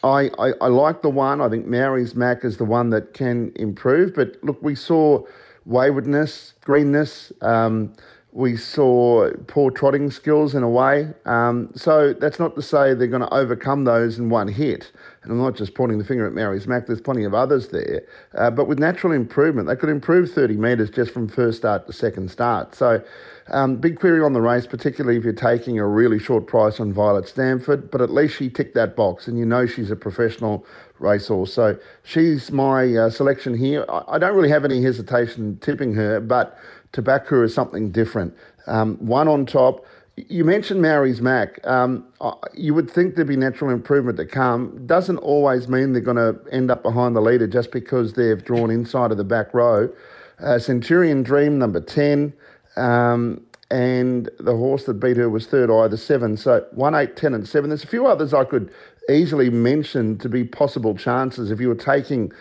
[0.04, 1.42] I, I, I like the one.
[1.42, 4.16] I think Mary's Mac is the one that can improve.
[4.16, 5.24] But look, we saw
[5.66, 7.32] waywardness, greenness.
[7.42, 7.94] Um,
[8.32, 11.12] we saw poor trotting skills in a way.
[11.26, 14.92] Um, so that's not to say they're going to overcome those in one hit.
[15.24, 18.04] And I'm not just pointing the finger at Mary's Mac, there's plenty of others there.
[18.36, 21.94] Uh, but with natural improvement, they could improve 30 metres just from first start to
[21.94, 22.76] second start.
[22.76, 23.04] So
[23.48, 26.94] um, big query on the race, particularly if you're taking a really short price on
[26.94, 30.66] Violet Stanford, but at least she ticked that box and you know she's a professional
[31.00, 31.54] racehorse.
[31.54, 33.86] So she's my uh, selection here.
[33.90, 36.60] I, I don't really have any hesitation tipping her, but
[36.94, 38.34] to back her is something different.
[38.68, 39.86] Um, one on top.
[40.16, 41.66] You mentioned Maori's Mac.
[41.66, 42.06] Um,
[42.54, 44.86] you would think there'd be natural improvement to come.
[44.86, 48.70] Doesn't always mean they're going to end up behind the leader just because they've drawn
[48.70, 49.90] inside of the back row.
[50.40, 52.34] Uh, Centurion Dream, number 10.
[52.76, 56.36] Um, and the horse that beat her was third eye, the seven.
[56.38, 57.70] So one, eight, 10, and seven.
[57.70, 58.74] There's a few others I could
[59.10, 62.32] easily mention to be possible chances if you were taking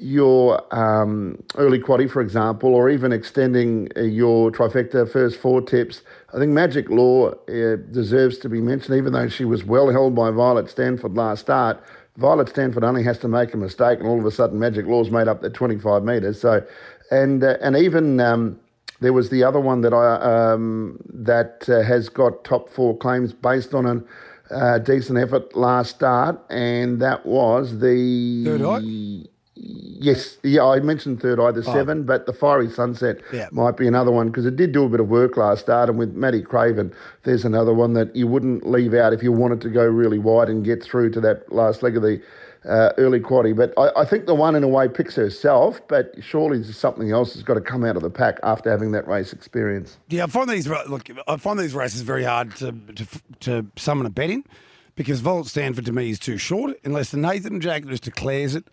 [0.00, 6.02] your um, early quaddy, for example, or even extending uh, your trifecta first four tips.
[6.32, 10.14] I think Magic Law uh, deserves to be mentioned, even though she was well held
[10.14, 11.82] by Violet Stanford last start.
[12.16, 15.10] Violet Stanford only has to make a mistake, and all of a sudden, Magic Law's
[15.10, 16.40] made up that 25 metres.
[16.40, 16.64] So,
[17.10, 18.58] and uh, and even um,
[19.00, 23.32] there was the other one that I um, that uh, has got top four claims
[23.32, 29.28] based on a uh, decent effort last start, and that was the Third Eye?
[29.62, 33.48] Yes, yeah, I mentioned Third Eye, the seven, but the Fiery Sunset Yeah.
[33.52, 35.90] might be another one because it did do a bit of work last start.
[35.90, 36.92] And with Matty Craven,
[37.24, 40.48] there's another one that you wouldn't leave out if you wanted to go really wide
[40.48, 42.22] and get through to that last leg of the
[42.66, 43.54] uh, early quaddy.
[43.54, 47.10] But I, I think the one in a way picks herself, but surely there's something
[47.10, 49.98] else that's got to come out of the pack after having that race experience.
[50.08, 51.08] Yeah, I find these look.
[51.28, 53.06] I find these races very hard to to,
[53.40, 54.44] to summon a bet in
[54.94, 58.66] because Violet Stanford to me is too short unless the Nathan Jack just declares it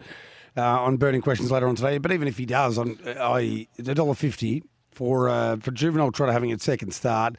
[0.58, 1.98] uh, on burning questions later on today.
[2.00, 6.32] But even if he does, on I a dollar fifty for uh, for juvenile trotter
[6.32, 7.36] having its second start,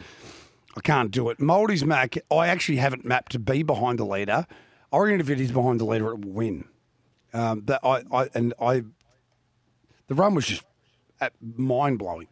[0.77, 1.41] I can't do it.
[1.41, 4.47] Mouldy's Mac, I actually haven't mapped to be behind the leader.
[4.93, 6.65] I reckon if it is behind the leader, it will win.
[7.35, 8.85] Um, that I, I and I,
[10.07, 10.63] the run was just
[11.57, 12.29] mind blowing,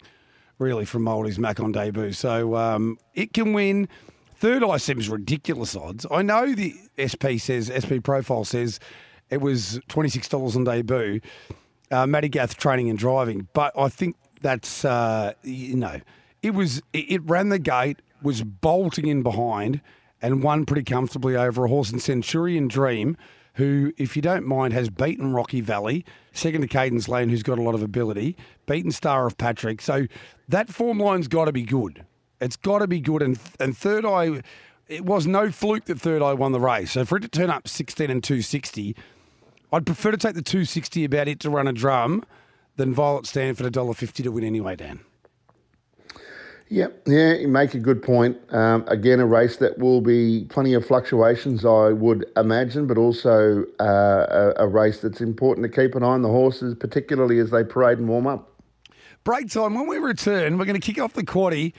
[0.58, 2.12] really, from Mouldy's Mac on debut.
[2.12, 3.88] So um, it can win.
[4.36, 6.06] Third eye seems ridiculous odds.
[6.10, 8.78] I know the SP says SP profile says
[9.30, 11.20] it was twenty six dollars on debut.
[11.90, 16.00] Uh, Matty Gath training and driving, but I think that's uh, you know
[16.42, 19.80] it was it, it ran the gate, was bolting in behind,
[20.22, 23.16] and won pretty comfortably over a horse in Centurion Dream,
[23.54, 27.58] who, if you don't mind, has beaten Rocky Valley, second to Cadence Lane, who's got
[27.58, 28.36] a lot of ability,
[28.66, 29.80] beaten Star of Patrick.
[29.80, 30.06] So
[30.48, 32.04] that form line's got to be good.
[32.40, 33.22] It's got to be good.
[33.22, 34.42] And and Third Eye,
[34.88, 36.92] it was no fluke that Third Eye won the race.
[36.92, 38.94] So for it to turn up 16 and 260,
[39.72, 42.24] I'd prefer to take the 260 about it to run a drum
[42.76, 45.00] than Violet Stanford $1.50 to win anyway, Dan.
[46.68, 48.36] Yeah, yeah, you make a good point.
[48.50, 53.64] Um, again, a race that will be plenty of fluctuations, I would imagine, but also
[53.78, 53.84] uh,
[54.58, 57.62] a, a race that's important to keep an eye on the horses, particularly as they
[57.62, 58.52] parade and warm up.
[59.22, 59.74] break time.
[59.74, 61.72] When we return, we're going to kick off the quaddy,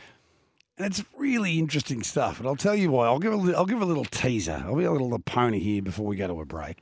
[0.77, 2.39] and it's really interesting stuff.
[2.39, 3.07] And I'll tell you why.
[3.07, 4.63] I'll give a I'll give a little teaser.
[4.65, 6.77] I'll be a little pony here before we go to a break.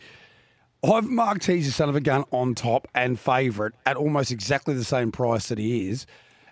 [0.85, 4.83] I've marked Teaser Son of a Gun on top and favourite at almost exactly the
[4.83, 6.05] same price that he is.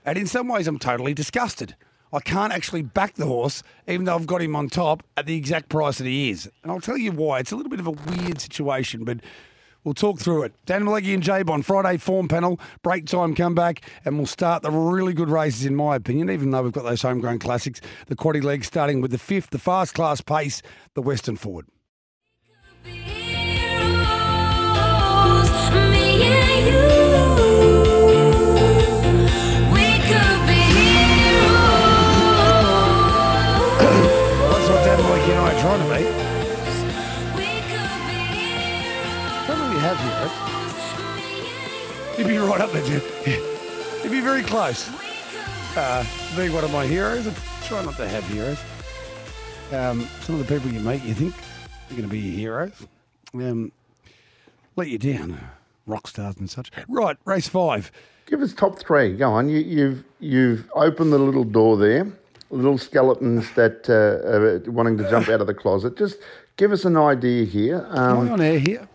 [0.06, 1.76] And in some ways, I'm totally disgusted.
[2.12, 5.36] I can't actually back the horse, even though I've got him on top at the
[5.36, 6.50] exact price that he is.
[6.64, 7.40] And I'll tell you why.
[7.40, 9.20] It's a little bit of a weird situation, but
[9.84, 10.54] we'll talk through it.
[10.66, 14.72] Dan Malecki and Jabe on Friday form panel, break time comeback, and we'll start the
[14.72, 17.82] really good races, in my opinion, even though we've got those homegrown classics.
[18.08, 20.64] The quaddy leg starting with the fifth, the fast class pace,
[20.96, 21.68] the Western Forward.
[42.24, 43.02] You'd be right up there, Jim.
[44.02, 44.90] You'd be very close.
[45.76, 46.06] Uh,
[46.38, 47.34] being one of my heroes, I
[47.68, 48.58] try not to have heroes.
[49.74, 51.36] Um, some of the people you meet, you think
[51.90, 52.88] they're going to be your heroes,
[53.34, 53.74] um,
[54.78, 55.38] let you down.
[55.86, 56.72] Rock stars and such.
[56.88, 57.92] Right, race five.
[58.26, 59.18] Give us top three.
[59.18, 59.50] Go on.
[59.50, 62.08] You, you've you've opened the little door there.
[62.52, 65.98] Little skeletons that uh, are wanting to jump out of the closet.
[65.98, 66.20] Just
[66.56, 67.86] give us an idea here.
[67.90, 68.88] Am Um, I on air here?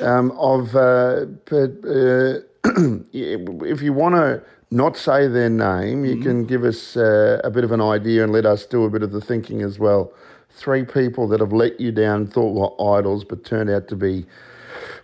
[0.00, 2.70] Um, of uh, per- uh,
[3.12, 7.64] if you want to not say their name, you can give us uh, a bit
[7.64, 10.12] of an idea and let us do a bit of the thinking as well.
[10.50, 14.26] Three people that have let you down, thought were idols, but turned out to be,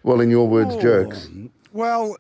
[0.03, 1.29] well, in your words, jerks.
[1.73, 2.17] Well,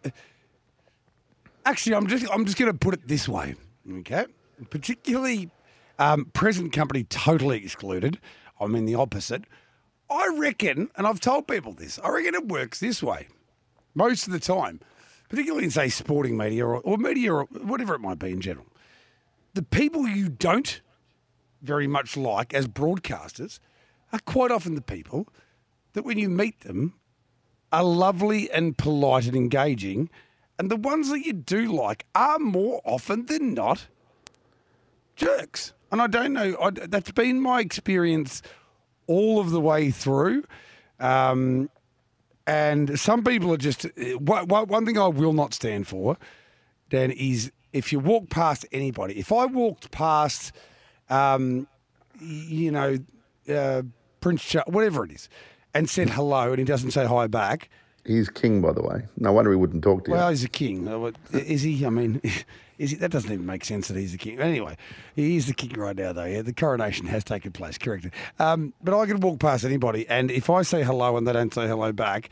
[1.64, 3.54] actually, I'm just I'm just going to put it this way,
[3.98, 4.26] okay?
[4.70, 5.50] Particularly
[5.98, 8.18] um, present company totally excluded.
[8.60, 9.44] I mean the opposite.
[10.08, 11.98] I reckon, and I've told people this.
[12.02, 13.28] I reckon it works this way
[13.94, 14.80] most of the time,
[15.28, 18.66] particularly in say sporting media or, or media or whatever it might be in general.
[19.54, 20.80] The people you don't
[21.62, 23.58] very much like as broadcasters
[24.12, 25.26] are quite often the people
[25.94, 26.94] that when you meet them
[27.72, 30.08] are lovely and polite and engaging,
[30.58, 33.86] and the ones that you do like are more often than not
[35.16, 35.72] jerks.
[35.90, 38.42] And I don't know, I, that's been my experience
[39.06, 40.44] all of the way through.
[41.00, 41.70] Um,
[42.46, 43.86] and some people are just,
[44.18, 46.16] one thing I will not stand for,
[46.90, 50.52] Dan, is if you walk past anybody, if I walked past,
[51.10, 51.66] um,
[52.20, 52.98] you know,
[53.48, 53.82] uh,
[54.20, 55.28] Prince Charles, whatever it is,
[55.74, 57.68] and said hello and he doesn't say hi back,
[58.06, 59.04] He's king, by the way.
[59.18, 60.16] No wonder he wouldn't talk to you.
[60.16, 60.86] Well, he's a king.
[61.32, 61.84] Is he?
[61.84, 62.20] I mean,
[62.78, 62.96] is he?
[62.96, 64.38] That doesn't even make sense that he's the king.
[64.40, 64.76] Anyway,
[65.14, 66.24] he is the king right now, though.
[66.24, 68.06] Yeah, the coronation has taken place, correct?
[68.38, 71.52] Um, but I can walk past anybody, and if I say hello and they don't
[71.54, 72.30] say hello back,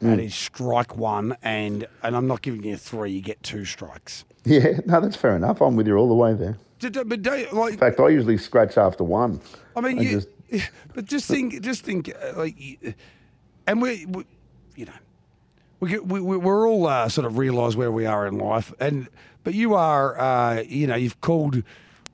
[0.00, 3.12] that is strike one, and and I'm not giving you three.
[3.12, 4.24] You get two strikes.
[4.44, 5.60] yeah, no, that's fair enough.
[5.62, 6.58] I'm with you all the way there.
[6.80, 9.40] But don't, like, In fact, I usually scratch after one.
[9.74, 10.10] I mean, I you,
[10.50, 12.56] just- but just think, just think, uh, like,
[13.66, 14.26] and we, we
[14.76, 14.92] you know,
[15.84, 19.08] we, we we- we're all uh, sort of realise where we are in life, and
[19.42, 21.62] but you are, uh, you know, you've called.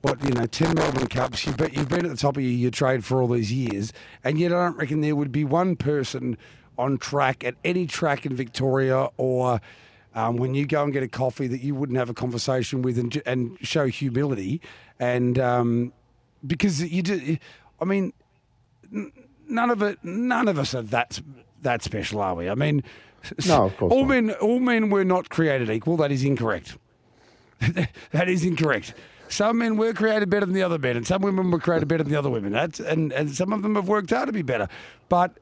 [0.03, 1.45] What you know, ten Melbourne Cups.
[1.45, 3.93] You've been, you've been at the top of your, your trade for all these years,
[4.23, 6.39] and yet I don't reckon there would be one person
[6.75, 9.61] on track at any track in Victoria or
[10.15, 12.97] um, when you go and get a coffee that you wouldn't have a conversation with
[12.97, 14.59] and, and show humility
[14.99, 15.93] and um,
[16.47, 17.37] because you do.
[17.79, 18.11] I mean,
[19.47, 19.99] none of it.
[20.03, 21.21] None of us are that
[21.61, 22.49] that special, are we?
[22.49, 22.83] I mean,
[23.47, 24.07] No, of course all not.
[24.09, 24.31] men.
[24.31, 25.97] All men were not created equal.
[25.97, 26.77] That is incorrect.
[28.11, 28.93] that is incorrect.
[29.29, 32.03] Some men were created better than the other men, and some women were created better
[32.03, 32.51] than the other women.
[32.51, 34.67] That's and and some of them have worked hard to be better.
[35.07, 35.37] But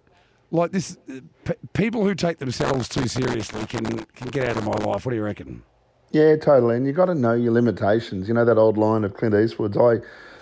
[0.51, 0.97] like this,
[1.45, 5.05] p- people who take themselves too seriously can can get out of my life.
[5.05, 5.63] What do you reckon?
[6.11, 6.75] Yeah, totally.
[6.75, 8.27] And you got to know your limitations.
[8.27, 9.97] You know that old line of Clint Eastwood's, I,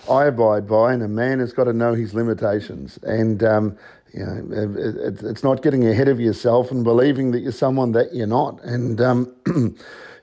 [0.09, 2.97] I abide by, and a man has got to know his limitations.
[3.03, 3.77] And, um,
[4.17, 7.91] you know, it, it, it's not getting ahead of yourself and believing that you're someone
[7.91, 8.63] that you're not.
[8.63, 9.35] And um,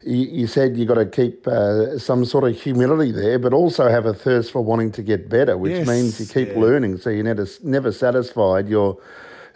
[0.03, 3.89] you, you said you got to keep uh, some sort of humility there, but also
[3.89, 6.61] have a thirst for wanting to get better, which Yes, means you keep yeah.
[6.61, 6.99] learning.
[6.99, 8.69] So you're never, never satisfied.
[8.69, 8.99] You're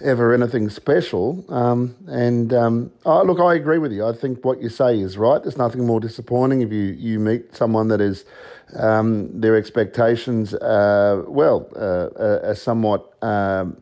[0.00, 1.44] ever anything special.
[1.48, 4.06] Um, and um, oh, look, I agree with you.
[4.06, 5.42] I think what you say is right.
[5.42, 8.24] There's nothing more disappointing if you, you meet someone that is
[8.76, 13.12] um, their expectations, uh, well, uh, uh, are somewhat.
[13.24, 13.78] Um,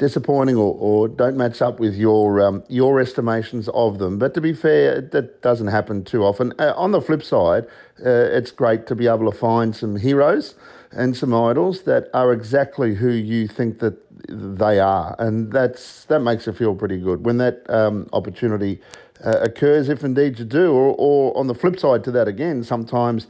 [0.00, 4.18] disappointing or, or don't match up with your um, your estimations of them.
[4.18, 6.54] But to be fair, that doesn't happen too often.
[6.58, 7.66] Uh, on the flip side,
[8.04, 10.54] uh, it's great to be able to find some heroes
[10.90, 13.96] and some idols that are exactly who you think that
[14.28, 18.80] they are, and that's that makes you feel pretty good when that um, opportunity
[19.22, 20.72] uh, occurs, if indeed you do.
[20.72, 23.26] Or, or on the flip side to that again, sometimes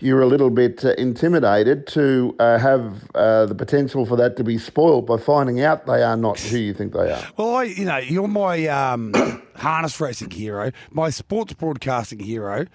[0.00, 4.44] you're a little bit uh, intimidated to uh, have uh, the potential for that to
[4.44, 7.22] be spoiled by finding out they are not who you think they are.
[7.36, 9.12] Well, I, you know, you're my um,
[9.56, 12.66] harness racing hero, my sports broadcasting hero.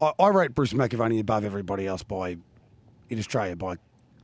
[0.00, 2.36] I, I rate Bruce McAvaney above everybody else by
[3.10, 3.76] in Australia by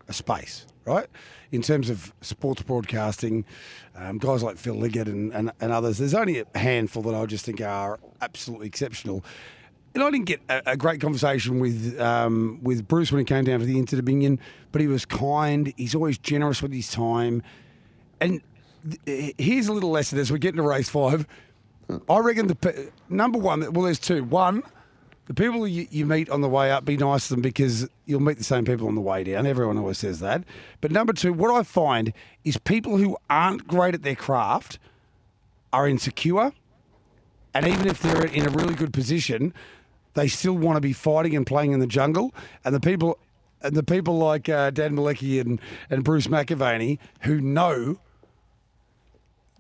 [0.08, 1.06] a space, right?
[1.52, 3.44] In terms of sports broadcasting,
[3.94, 7.26] um, guys like Phil Liggett and, and, and others, there's only a handful that I
[7.26, 9.24] just think are absolutely exceptional.
[9.94, 13.44] And I didn't get a, a great conversation with um, with Bruce when he came
[13.44, 14.40] down to the Inter Dominion,
[14.72, 15.72] but he was kind.
[15.76, 17.42] He's always generous with his time.
[18.20, 18.40] And
[19.06, 21.26] th- here's a little lesson as we get into race five.
[22.08, 24.24] I reckon the number one, well, there's two.
[24.24, 24.62] One,
[25.26, 28.20] the people you, you meet on the way up, be nice to them because you'll
[28.20, 29.46] meet the same people on the way down.
[29.46, 30.44] Everyone always says that.
[30.80, 32.12] But number two, what I find
[32.44, 34.78] is people who aren't great at their craft
[35.72, 36.52] are insecure.
[37.54, 39.54] And even if they're in a really good position,
[40.14, 42.34] they still want to be fighting and playing in the jungle.
[42.64, 43.18] And the people,
[43.60, 45.60] and the people like uh, Dan Malecki and,
[45.90, 47.98] and Bruce McAvaney who know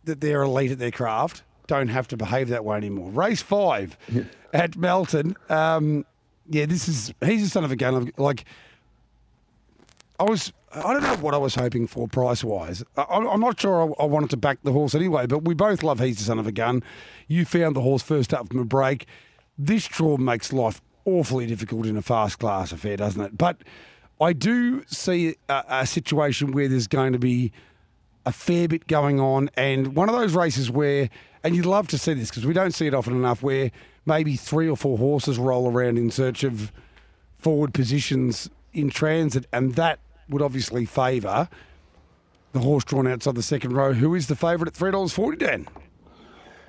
[0.04, 3.10] that they're elite at their craft don't have to behave that way anymore.
[3.10, 3.96] Race five
[4.52, 5.36] at Melton.
[5.48, 6.04] Um,
[6.48, 8.12] yeah, this is he's the son of a gun.
[8.16, 8.44] Like
[10.20, 12.84] I was, I don't know what I was hoping for price wise.
[12.96, 15.82] I'm I'm not sure I, I wanted to back the horse anyway, but we both
[15.82, 16.82] love he's the son of a gun.
[17.26, 19.06] You found the horse first up from a break.
[19.56, 23.38] This draw makes life awfully difficult in a fast class affair, doesn't it?
[23.38, 23.58] But
[24.20, 27.52] I do see a, a situation where there's going to be
[28.26, 31.10] a fair bit going on, and one of those races where,
[31.42, 33.70] and you'd love to see this because we don't see it often enough, where
[34.06, 36.72] maybe three or four horses roll around in search of
[37.36, 39.98] forward positions in transit, and that
[40.30, 41.48] would obviously favour
[42.52, 43.92] the horse drawn outside the second row.
[43.92, 45.68] Who is the favourite at three dollars forty, Dan?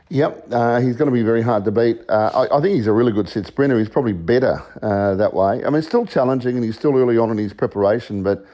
[0.09, 1.99] Yep, uh, he's going to be very hard to beat.
[2.07, 3.79] Uh, I, I think he's a really good sit sprinter.
[3.79, 5.65] He's probably better uh, that way.
[5.65, 8.45] I mean, still challenging and he's still early on in his preparation, but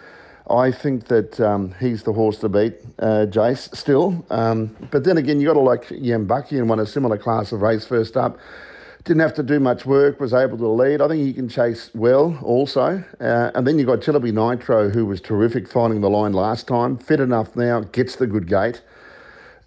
[0.49, 4.25] I think that um, he's the horse to beat, uh, Jace, still.
[4.29, 7.61] Um, but then again, you got to like Yambaki and won a similar class of
[7.61, 8.37] race first up.
[9.03, 11.01] Didn't have to do much work, was able to lead.
[11.01, 13.03] I think he can chase well also.
[13.19, 16.97] Uh, and then you've got Jillaby Nitro, who was terrific finding the line last time.
[16.97, 18.81] Fit enough now, gets the good gate.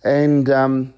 [0.05, 0.95] And um,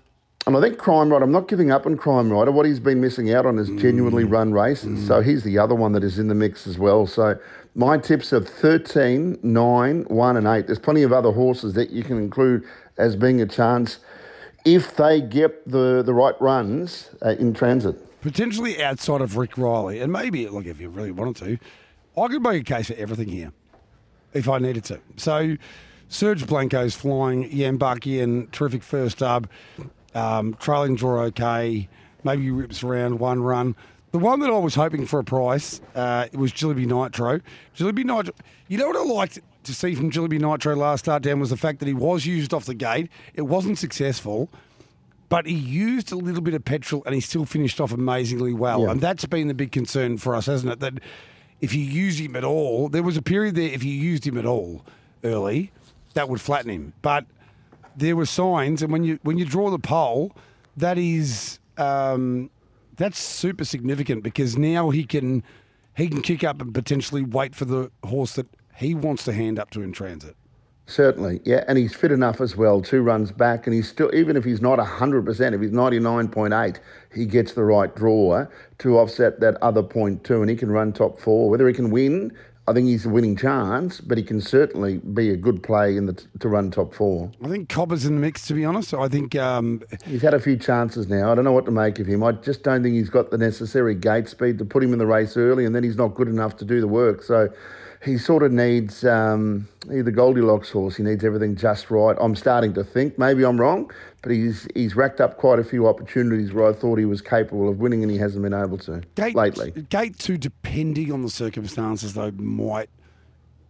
[0.47, 2.53] and I think Crime Rider, I'm not giving up on Crime Rider.
[2.53, 5.05] What he's been missing out on is genuinely run races.
[5.05, 7.07] So he's the other one that is in the mix as well.
[7.07, 7.37] So
[7.75, 10.67] my tips are 13, 9, 1, and 8.
[10.67, 12.65] There's plenty of other horses that you can include
[12.97, 13.99] as being a chance
[14.65, 17.97] if they get the, the right runs uh, in transit.
[18.21, 21.59] potentially outside of Rick Riley, and maybe look if you really wanted to,
[22.21, 23.53] I could make a case for everything here
[24.33, 25.01] if I needed to.
[25.17, 25.57] So,
[26.09, 29.49] Serge Blanco's flying, Yambukian, terrific first up,
[30.17, 31.89] um, trailing draw okay,
[32.25, 33.77] maybe he rips around one run.
[34.13, 37.41] The one that I was hoping for a price uh, it was Jillaby Nitro.
[37.77, 38.35] Jillaby Nitro.
[38.69, 41.57] You know what I liked to see from Jillaby Nitro last start down was the
[41.57, 43.11] fact that he was used off the gate.
[43.35, 44.49] It wasn't successful
[45.29, 48.83] but he used a little bit of petrol and he still finished off amazingly well.
[48.83, 48.91] Yeah.
[48.93, 50.81] And that's been the big concern for us, hasn't it?
[50.81, 50.95] That
[51.61, 54.39] if you use him at all, there was a period there, if you used him
[54.39, 54.85] at all
[55.25, 55.73] early,
[56.15, 56.93] that would flatten him.
[57.03, 57.27] But
[57.97, 60.33] there were signs, and when you when you draw the pole,
[60.77, 62.51] that is um,
[62.97, 65.43] that's super significant because now he can
[65.97, 69.59] he can kick up and potentially wait for the horse that he wants to hand
[69.59, 70.37] up to in transit.
[70.89, 72.81] Certainly, yeah, and he's fit enough as well.
[72.81, 75.99] Two runs back, and he's still even if he's not hundred percent, if he's ninety
[75.99, 76.79] nine point eight,
[77.13, 78.47] he gets the right draw
[78.79, 81.51] to offset that other point two, and he can run top four.
[81.51, 82.33] Whether he can win,
[82.69, 86.07] I think he's a winning chance, but he can certainly be a good play in
[86.07, 87.31] the to run top four.
[87.43, 88.93] I think Cobber's in the mix, to be honest.
[88.93, 91.31] I think um, He's had a few chances now.
[91.31, 92.25] I don't know what to make of him.
[92.25, 95.07] I just don't think he's got the necessary gate speed to put him in the
[95.07, 97.23] race early, and then he's not good enough to do the work.
[97.23, 97.49] So
[98.05, 100.97] he sort of needs um, either Goldilocks horse.
[100.97, 102.17] He needs everything just right.
[102.21, 103.91] I'm starting to think maybe I'm wrong,
[104.27, 107.69] but he's he's racked up quite a few opportunities where I thought he was capable
[107.69, 109.71] of winning, and he hasn't been able to Gate, lately.
[109.89, 112.91] Gate two, depending on the circumstances, though, might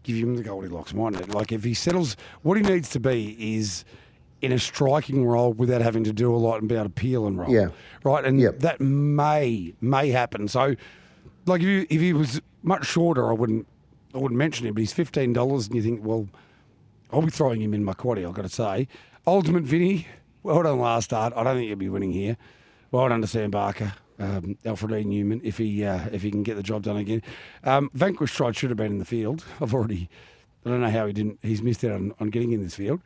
[0.02, 1.28] give him the Goldilocks, mightn't it?
[1.28, 3.84] Like if he settles, what he needs to be is
[4.40, 7.26] in a striking role without having to do a lot and be able to peel
[7.26, 7.50] and roll.
[7.50, 7.68] Yeah.
[8.02, 8.24] Right.
[8.24, 8.60] And Yep.
[8.60, 10.48] that may may happen.
[10.48, 10.74] So,
[11.44, 13.66] like if he, if he was much shorter, I wouldn't
[14.14, 14.72] I wouldn't mention him.
[14.72, 16.30] But he's fifteen dollars, and you think, well,
[17.12, 18.26] I'll be throwing him in my quaddy.
[18.26, 18.88] I've got to say,
[19.26, 20.06] Ultimate Vinny,
[20.46, 21.32] well done last start.
[21.34, 22.36] I don't think he'll be winning here.
[22.92, 25.04] Well done to Sam Barker, um, Alfred E.
[25.04, 27.20] Newman, if he uh, if he can get the job done again.
[27.64, 29.44] Um, Vanquish tried should have been in the field.
[29.60, 30.08] I've already,
[30.64, 31.40] I don't know how he didn't.
[31.42, 33.00] He's missed out on, on getting in this field,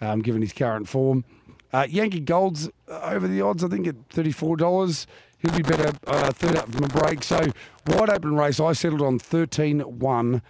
[0.00, 1.24] um, given his current form.
[1.70, 5.06] Uh, Yankee Gold's over the odds, I think, at thirty four dollars.
[5.38, 7.22] He'll be better uh, third up from a break.
[7.22, 7.40] So
[7.88, 8.58] wide open race.
[8.58, 10.42] I settled on 13 1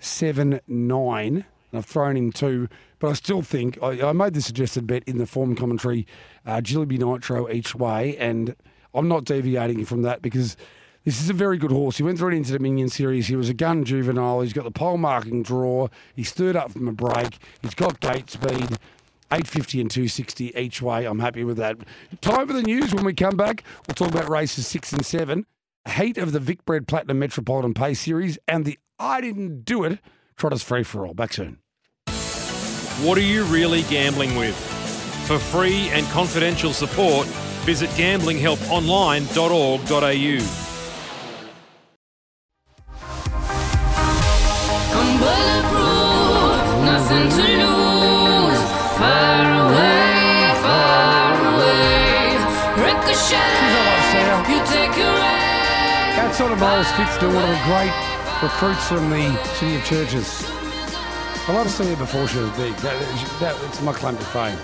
[0.00, 1.44] 7 9.
[1.72, 2.68] And I've thrown him two,
[2.98, 6.06] but I still think I, I made the suggested bet in the form commentary,
[6.46, 8.54] uh, Jillaby Nitro each way, and
[8.94, 10.56] I'm not deviating from that because
[11.04, 11.96] this is a very good horse.
[11.96, 13.26] He went through it into the Minion Series.
[13.26, 14.42] He was a gun juvenile.
[14.42, 15.88] He's got the pole marking draw.
[16.14, 17.38] He's third up from a break.
[17.62, 18.78] He's got gate speed.
[19.32, 21.06] 850 and 260 each way.
[21.06, 21.78] I'm happy with that.
[22.20, 22.94] Time for the news.
[22.94, 25.46] When we come back, we'll talk about races six and seven,
[25.88, 30.00] heat of the Vicbred Platinum Metropolitan Pace Series, and the I Didn't Do It
[30.36, 31.14] Trotters Free for All.
[31.14, 31.61] Back soon.
[33.00, 34.54] What are you really gambling with?
[35.26, 37.26] For free and confidential support,
[37.64, 40.38] visit gamblinghelponline.org.au.
[44.94, 48.62] I'm bulletproof, nothing to lose.
[49.00, 52.36] Far away, far away.
[52.76, 53.62] Ricochet,
[54.52, 56.12] you take your aim.
[56.14, 57.92] That sort of always fits to one of the great
[58.42, 60.44] recruits from the City of Churches.
[61.48, 62.72] I love seeing her before she was big.
[62.76, 64.56] That, that, that's my claim to fame.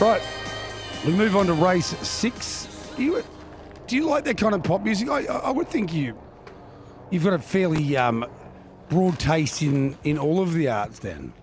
[0.00, 0.22] Right,
[1.04, 2.66] we move on to race six.
[2.96, 3.24] Do you,
[3.86, 5.10] do you like that kind of pop music?
[5.10, 6.16] I, I would think you,
[7.10, 8.24] you've got a fairly um,
[8.88, 11.34] broad taste in, in all of the arts then.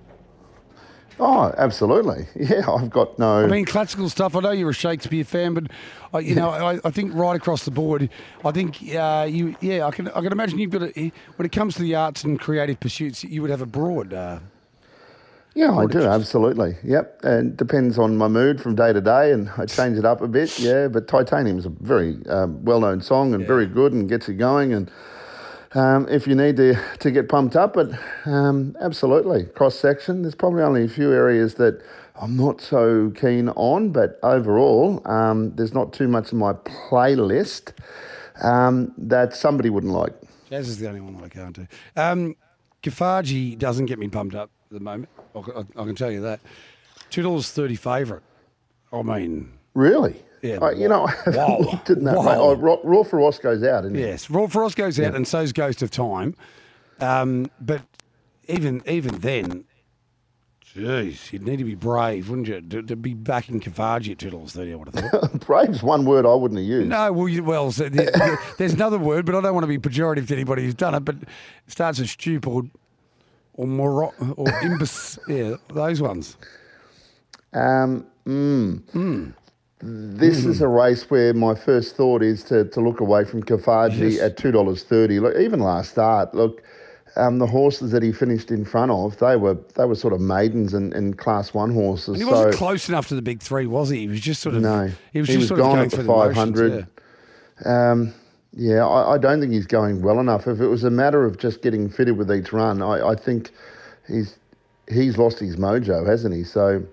[1.19, 2.25] Oh, absolutely.
[2.35, 3.43] Yeah, I've got no.
[3.43, 4.35] I mean, classical stuff.
[4.35, 5.65] I know you're a Shakespeare fan, but
[6.11, 8.09] uh, you know, I, I think right across the board,
[8.43, 11.51] I think uh, you, yeah, I can, I can imagine you've got a, when it
[11.51, 14.11] comes to the arts and creative pursuits, you would have a broad.
[14.11, 14.39] Uh,
[15.53, 16.77] Yeah, I do, absolutely.
[16.83, 17.19] Yep.
[17.23, 20.27] And depends on my mood from day to day, and I change it up a
[20.27, 20.57] bit.
[20.57, 24.33] Yeah, but Titanium's a very um, well known song and very good and gets you
[24.33, 24.73] going.
[24.73, 24.89] And
[25.73, 27.91] um, if you need to, to get pumped up, but
[28.25, 29.43] um, absolutely.
[29.43, 31.83] Cross section, there's probably only a few areas that
[32.15, 37.73] I'm not so keen on, but overall, um, there's not too much in my playlist
[38.41, 40.13] um, that somebody wouldn't like.
[40.49, 41.67] Jazz is the only one that I can't do.
[41.97, 42.35] Um,
[42.83, 45.09] Kafaji doesn't get me pumped up at the moment.
[45.35, 46.39] I, I, I can tell you that.
[47.09, 48.23] Two dollars thirty favourite.
[48.93, 50.15] I mean, Really?
[50.41, 52.15] Yeah, Uh, you know, I looked at that.
[52.17, 55.81] Oh, Raw, Raw for Ross goes out, yes, Raw Frost goes out, and so's Ghost
[55.83, 56.35] of Time.
[56.99, 57.81] Um, but
[58.47, 59.65] even even then,
[60.75, 64.29] jeez, you'd need to be brave, wouldn't you, to, to be backing Kafaji at two
[64.31, 64.73] dollars thirty?
[64.73, 65.39] I would have thought.
[65.45, 66.89] Brave's one word I wouldn't have used.
[66.89, 69.77] No, well, you, well, so there- there's another word, but I don't want to be
[69.77, 71.01] pejorative to anybody who's done it.
[71.05, 71.27] But it
[71.67, 72.71] starts with stupid
[73.61, 75.19] or or moro, or imbus.
[75.27, 76.37] yeah, those ones.
[77.53, 79.33] Um, mm.
[79.83, 84.19] This is a race where my first thought is to, to look away from Kafaji
[84.21, 85.19] at two dollars thirty.
[85.19, 86.61] Look, even last start, look,
[87.15, 90.21] um, the horses that he finished in front of, they were they were sort of
[90.21, 92.09] maidens and, and class one horses.
[92.09, 94.01] And he so wasn't close enough to the big three, was he?
[94.01, 94.61] He was just sort of.
[94.61, 94.91] No.
[95.13, 96.87] He was He just was sort of gone going at the motions, 500.
[97.65, 97.91] yeah.
[97.91, 98.13] Um,
[98.53, 100.47] yeah, I, I don't think he's going well enough.
[100.47, 103.51] If it was a matter of just getting fitted with each run, I, I think
[104.07, 104.37] he's
[104.87, 106.43] he's lost his mojo, hasn't he?
[106.43, 106.83] So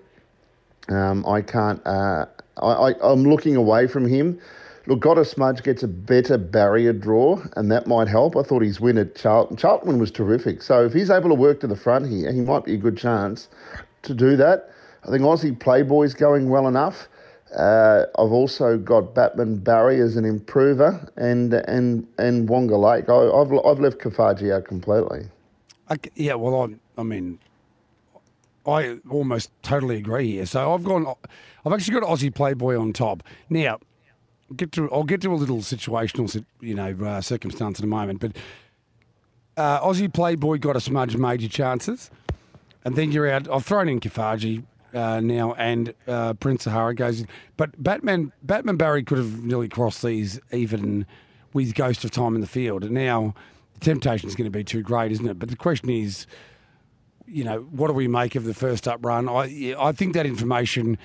[0.87, 1.85] um, I can't.
[1.85, 2.25] Uh,
[2.61, 4.39] I, I, I'm looking away from him.
[4.87, 8.35] Look, Gotta Smudge gets a better barrier draw, and that might help.
[8.35, 9.57] I thought his win at Charlton.
[9.57, 10.63] Charlton was terrific.
[10.63, 12.97] So if he's able to work to the front here, he might be a good
[12.97, 13.49] chance
[14.03, 14.71] to do that.
[15.03, 17.07] I think Aussie Playboy's going well enough.
[17.55, 23.09] Uh, I've also got Batman Barry as an improver, and and and Wonga Lake.
[23.09, 25.27] I, I've I've left Kafaji out completely.
[25.89, 27.39] I yeah, well, I, I mean,
[28.67, 30.45] I almost totally agree here.
[30.45, 31.11] So I've gone.
[31.65, 33.79] I've actually got Aussie Playboy on top now.
[34.55, 34.91] Get to.
[34.91, 38.19] I'll get to a little situational, you know, uh, circumstance in a moment.
[38.19, 38.35] But
[39.57, 42.11] uh, Aussie Playboy got a smudge major chances,
[42.85, 43.49] and then you're out.
[43.49, 44.63] I've thrown in Kafaji
[44.93, 47.25] uh, now, and uh, Prince Sahara goes.
[47.57, 51.05] But Batman, Batman Barry could have nearly crossed these even
[51.53, 52.83] with Ghost of Time in the field.
[52.83, 53.33] And now
[53.73, 55.39] the temptation is going to be too great, isn't it?
[55.39, 56.27] But the question is,
[57.27, 59.29] you know, what do we make of the first up run?
[59.29, 60.97] I I think that information.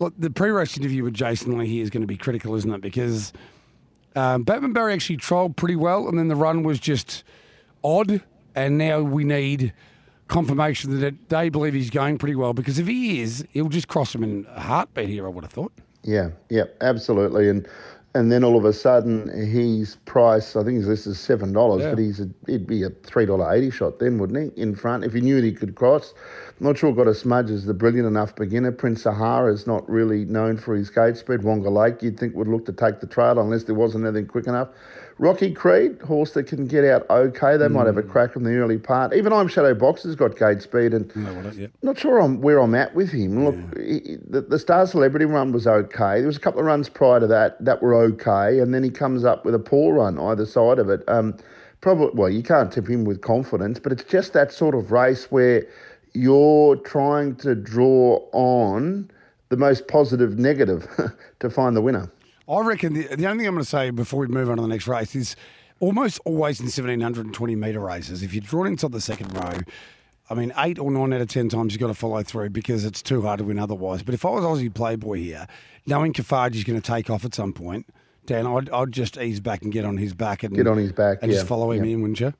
[0.00, 2.80] Look, the pre-race interview with Jason Lee is going to be critical, isn't it?
[2.80, 3.32] Because
[4.14, 7.24] um, Batman Barry actually trolled pretty well, and then the run was just
[7.82, 8.22] odd.
[8.54, 9.72] And now we need
[10.28, 12.52] confirmation that they believe he's going pretty well.
[12.52, 15.26] Because if he is, he'll just cross him in a heartbeat here.
[15.26, 15.72] I would have thought.
[16.04, 17.48] Yeah, yeah, absolutely.
[17.48, 17.66] And
[18.14, 21.82] and then all of a sudden, his price, I think his list is seven dollars,
[21.82, 21.90] Yeah.
[21.90, 24.60] but he's a, he'd be a three dollar eighty shot then, wouldn't he?
[24.62, 26.14] In front, if he knew that he could cross.
[26.58, 26.92] I'm not sure.
[26.92, 28.72] Got a smudge as the brilliant enough beginner.
[28.72, 31.42] Prince Sahara is not really known for his gate spread.
[31.44, 34.46] Wonga Lake, you'd think would look to take the trail unless there wasn't anything quick
[34.46, 34.68] enough.
[35.18, 37.56] Rocky Creed, horse that can get out okay.
[37.56, 39.12] They might have a crack in the early part.
[39.14, 41.10] Even I'm Shadow Box has got gate speed and.
[41.82, 43.44] Not sure I'm, where I'm at with him.
[43.44, 46.18] Look, he- he- the, the Star Celebrity run was okay.
[46.18, 48.90] There was a couple of runs prior to that that were okay, and then he
[48.90, 51.02] comes up with a poor run either side of it.
[51.08, 51.36] Um,
[51.80, 55.30] probably, well, you can't tip him with confidence, but it's just that sort of race
[55.32, 55.66] where
[56.14, 59.10] you're trying to draw on
[59.48, 60.86] the most positive negative
[61.40, 62.10] to find the winner.
[62.48, 64.62] I reckon the, the only thing I'm going to say before we move on to
[64.62, 65.36] the next race is
[65.80, 69.58] almost always in 1720 metre races, if you're drawn inside the second row,
[70.30, 72.84] I mean, eight or nine out of 10 times you've got to follow through because
[72.84, 74.02] it's too hard to win otherwise.
[74.02, 75.46] But if I was Aussie Playboy here,
[75.86, 77.86] knowing Kafaji's going to take off at some point,
[78.26, 80.92] Dan, I'd, I'd just ease back and get on his back and Get on his
[80.92, 81.92] back, and yeah, just follow him yeah.
[81.92, 82.34] in, wouldn't you?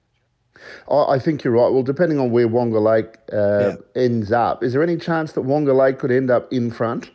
[0.90, 1.72] I think you're right.
[1.72, 5.72] Well, depending on where Wonga Lake uh, ends up, is there any chance that Wonga
[5.72, 7.10] Lake could end up in front?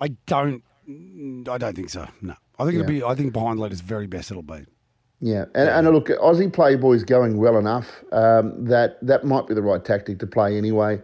[0.00, 0.62] I don't.
[0.88, 2.06] I don't think so.
[2.20, 3.02] No, I think it'll be.
[3.02, 4.64] I think behind lead is very best it'll be.
[5.20, 9.62] Yeah, and, and look, Aussie Playboy's going well enough um, that that might be the
[9.62, 11.00] right tactic to play anyway.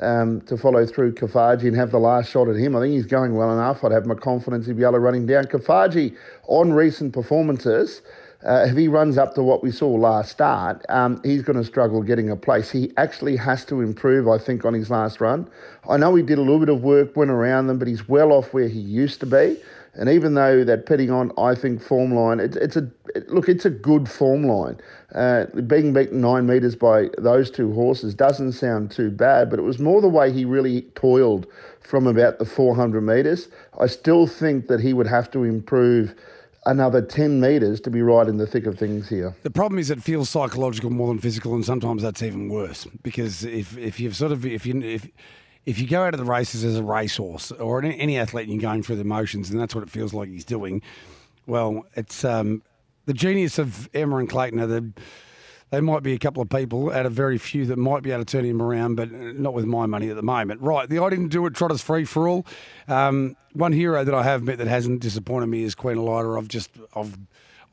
[0.00, 2.76] Um, to follow through Kafaji and have the last shot at him.
[2.76, 3.84] I think he's going well enough.
[3.84, 5.44] I'd have my confidence he'd be able to run him down.
[5.44, 6.16] Kafaji,
[6.46, 8.00] on recent performances,
[8.46, 11.64] uh, if he runs up to what we saw last start, um, he's going to
[11.64, 12.70] struggle getting a place.
[12.70, 15.48] He actually has to improve, I think, on his last run.
[15.88, 18.32] I know he did a little bit of work, went around them, but he's well
[18.32, 19.58] off where he used to be.
[19.94, 23.48] And even though that petting on, I think form line, it's, it's a it- look,
[23.48, 24.78] it's a good form line.
[25.14, 29.62] Uh, being beaten nine metres by those two horses doesn't sound too bad, but it
[29.62, 31.46] was more the way he really toiled
[31.80, 33.48] from about the 400 metres.
[33.78, 36.14] I still think that he would have to improve
[36.66, 39.34] another 10 metres to be right in the thick of things here.
[39.42, 42.86] The problem is it feels psychological more than physical, and sometimes that's even worse.
[43.02, 45.08] Because if if you've sort of if you if
[45.66, 48.60] if you go out of the races as a racehorse or any, any athlete and
[48.60, 50.82] you're going through the motions, and that's what it feels like he's doing,
[51.46, 52.62] well, it's um,
[53.06, 54.92] the genius of Emma and Clayton are the.
[55.70, 58.24] They might be a couple of people out of very few that might be able
[58.24, 60.60] to turn him around, but not with my money at the moment.
[60.60, 61.54] Right, the I didn't do it.
[61.54, 62.46] Trotters free for all.
[62.88, 66.36] Um, one hero that I have met that hasn't disappointed me is Queen Elida.
[66.36, 67.16] I've just, I've,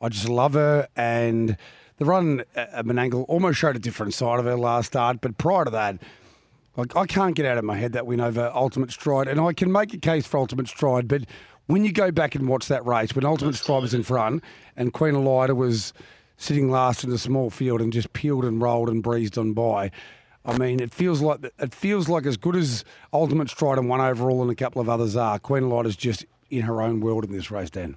[0.00, 1.56] I just love her, and
[1.96, 5.20] the run at Menangle almost showed a different side of her last start.
[5.20, 5.98] But prior to that,
[6.76, 9.52] like I can't get out of my head that win over Ultimate Stride, and I
[9.52, 11.22] can make a case for Ultimate Stride, but
[11.66, 14.42] when you go back and watch that race, when Ultimate Stride was in front
[14.76, 15.92] and Queen Elida was
[16.38, 19.90] sitting last in a small field and just peeled and rolled and breezed on by,
[20.46, 24.00] I mean, it feels like it feels like as good as Ultimate Stride and one
[24.00, 25.38] overall and a couple of others are.
[25.38, 27.96] Queen Elida is just in her own world in this race, Dan.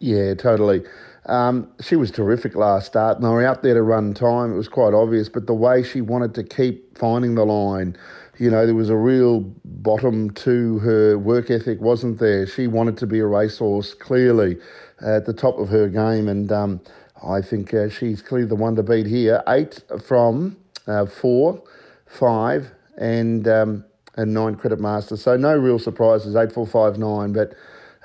[0.00, 0.82] Yeah, totally.
[1.26, 4.52] Um, she was terrific last start, and they were out there to run time.
[4.52, 7.96] It was quite obvious, but the way she wanted to keep finding the line,
[8.38, 12.46] you know, there was a real bottom to her work ethic, wasn't there?
[12.46, 14.58] She wanted to be a racehorse, clearly,
[15.00, 16.28] at the top of her game.
[16.28, 16.80] And um,
[17.24, 19.42] I think uh, she's clearly the one to beat here.
[19.48, 20.56] Eight from
[20.86, 21.62] uh, four,
[22.06, 23.84] five, and um,
[24.16, 25.16] and nine credit master.
[25.16, 26.36] So no real surprises.
[26.36, 27.32] Eight, four, five, nine.
[27.32, 27.54] But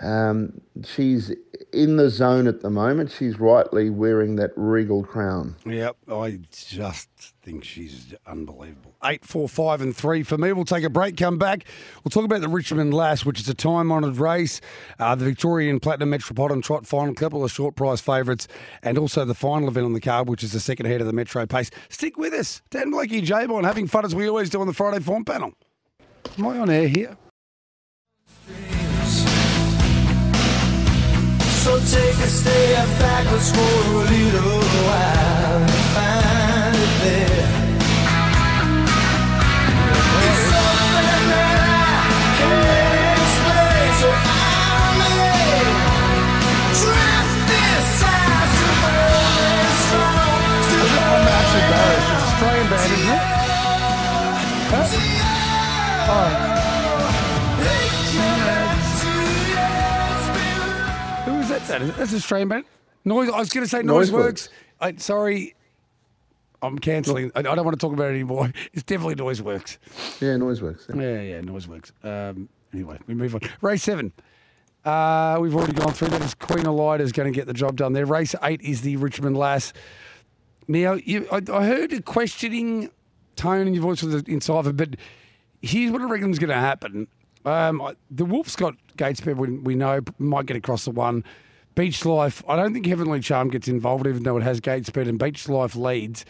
[0.01, 1.31] um, she's
[1.73, 3.11] in the zone at the moment.
[3.11, 5.55] She's rightly wearing that regal crown.
[5.65, 7.09] Yep, I just
[7.43, 8.95] think she's unbelievable.
[9.03, 10.53] Eight, four, five, and three for me.
[10.53, 11.65] We'll take a break, come back.
[12.03, 14.59] We'll talk about the Richmond Lass, which is a time honoured race,
[14.99, 18.47] uh, the Victorian Platinum Metropolitan Trot final, couple of short prize favourites,
[18.83, 21.13] and also the final event on the card, which is the second head of the
[21.13, 21.69] Metro Pace.
[21.89, 22.61] Stick with us.
[22.69, 25.53] Dan Blakey J having fun as we always do on the Friday Form panel.
[26.37, 27.17] Am I on air here?
[31.61, 37.49] So take a step backwards for a little while and find it there.
[40.25, 42.01] It's something that I
[42.41, 45.69] can't explain, so I may
[46.81, 50.65] drift this side to burn strong.
[50.65, 52.09] Still I'm actually embarrassed.
[52.09, 53.21] It's Australian band, isn't it?
[54.73, 54.81] Who
[56.41, 56.50] is
[61.67, 61.79] that?
[61.79, 62.65] That is, that's Australian band.
[63.05, 63.29] Noise.
[63.29, 64.11] I was going to say Noise.
[64.11, 64.49] Works.
[64.79, 65.55] I, sorry,
[66.61, 67.31] I'm cancelling.
[67.35, 68.51] I, I don't want to talk about it anymore.
[68.73, 69.77] It's definitely Noiseworks.
[70.21, 70.87] Yeah, noise works.
[70.89, 71.01] yeah.
[71.01, 71.91] Yeah, yeah, Noiseworks.
[72.03, 73.41] Um, anyway, we move on.
[73.61, 74.11] Race seven.
[74.83, 76.21] Uh, we've already gone through that.
[76.23, 78.05] Is Queen Elida is going to get the job done there.
[78.05, 79.73] Race eight is the Richmond Lass.
[80.67, 82.89] Now, you, I, I heard a questioning
[83.35, 84.95] tone in your voice with the Encipher, but
[85.61, 87.07] here's what I reckon is going to happen.
[87.45, 91.23] Um, the Wolf's got gate speed, we, we know, might get across the one.
[91.75, 95.07] Beach Life, I don't think Heavenly Charm gets involved, even though it has gate speed,
[95.07, 96.25] and Beach Life leads.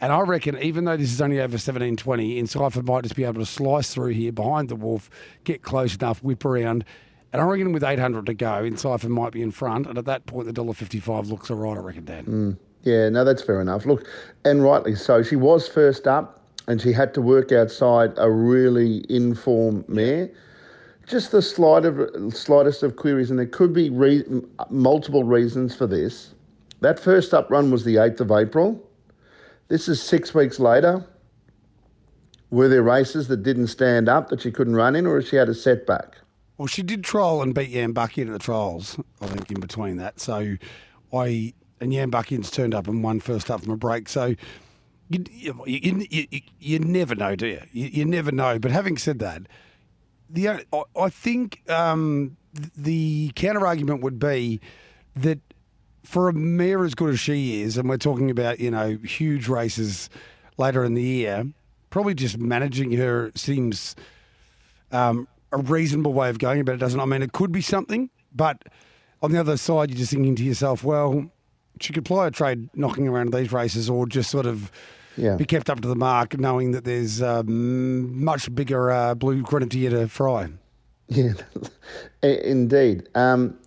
[0.00, 3.40] And I reckon, even though this is only over 1720, Encipher might just be able
[3.40, 5.10] to slice through here behind the Wolf,
[5.44, 6.84] get close enough, whip around.
[7.32, 9.86] And I reckon with 800 to go, Encipher might be in front.
[9.86, 12.24] And at that point, the $1.55 looks all right, I reckon, Dan.
[12.24, 12.58] Mm.
[12.82, 13.84] Yeah, no, that's fair enough.
[13.84, 14.06] Look,
[14.44, 15.22] and rightly so.
[15.22, 20.30] She was first up, and she had to work outside a really in-form mare.
[21.10, 24.22] Just the slight of, slightest of queries, and there could be re-
[24.70, 26.34] multiple reasons for this.
[26.82, 28.80] That first up run was the 8th of April.
[29.66, 31.04] This is six weeks later.
[32.50, 35.34] Were there races that didn't stand up that she couldn't run in, or has she
[35.34, 36.16] had a setback?
[36.58, 40.20] Well, she did trial and beat Buckingham at the trials, I think, in between that.
[40.20, 40.56] So
[41.12, 44.08] I, and Jan Buckingham's turned up and won first up from a break.
[44.08, 44.36] So
[45.08, 47.62] you, you, you, you, you never know, do you?
[47.72, 47.86] you?
[47.86, 48.60] You never know.
[48.60, 49.42] But having said that,
[50.32, 50.64] the
[50.96, 52.36] I, think um,
[52.76, 54.60] the counter argument would be
[55.16, 55.38] that
[56.04, 59.48] for a mare as good as she is, and we're talking about you know huge
[59.48, 60.08] races
[60.56, 61.46] later in the year,
[61.90, 63.96] probably just managing her seems
[64.92, 67.00] um, a reasonable way of going about it, doesn't?
[67.00, 68.62] I mean, it could be something, but
[69.22, 71.30] on the other side, you're just thinking to yourself, well,
[71.80, 74.70] she could ply a trade knocking around these races, or just sort of
[75.16, 75.36] Yeah.
[75.36, 79.90] be kept up to the mark, knowing that there's um, much bigger uh, blue grenadier
[79.90, 80.48] to fry.
[81.08, 81.32] Yeah,
[82.22, 83.08] indeed.
[83.14, 83.58] Um,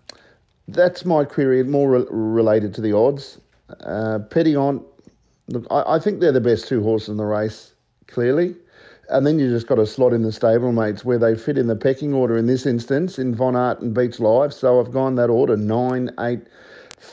[0.68, 3.40] that's my query, more re- related to the odds.
[3.82, 4.84] Uh, Petillon,
[5.50, 7.74] look, I, I think they're the best two horses in the race,
[8.08, 8.56] clearly.
[9.10, 11.76] And then you just got to slot in the stablemates where they fit in the
[11.76, 14.54] pecking order in this instance, in Von Art and Beach Life.
[14.54, 16.40] So I've gone that order nine, eight,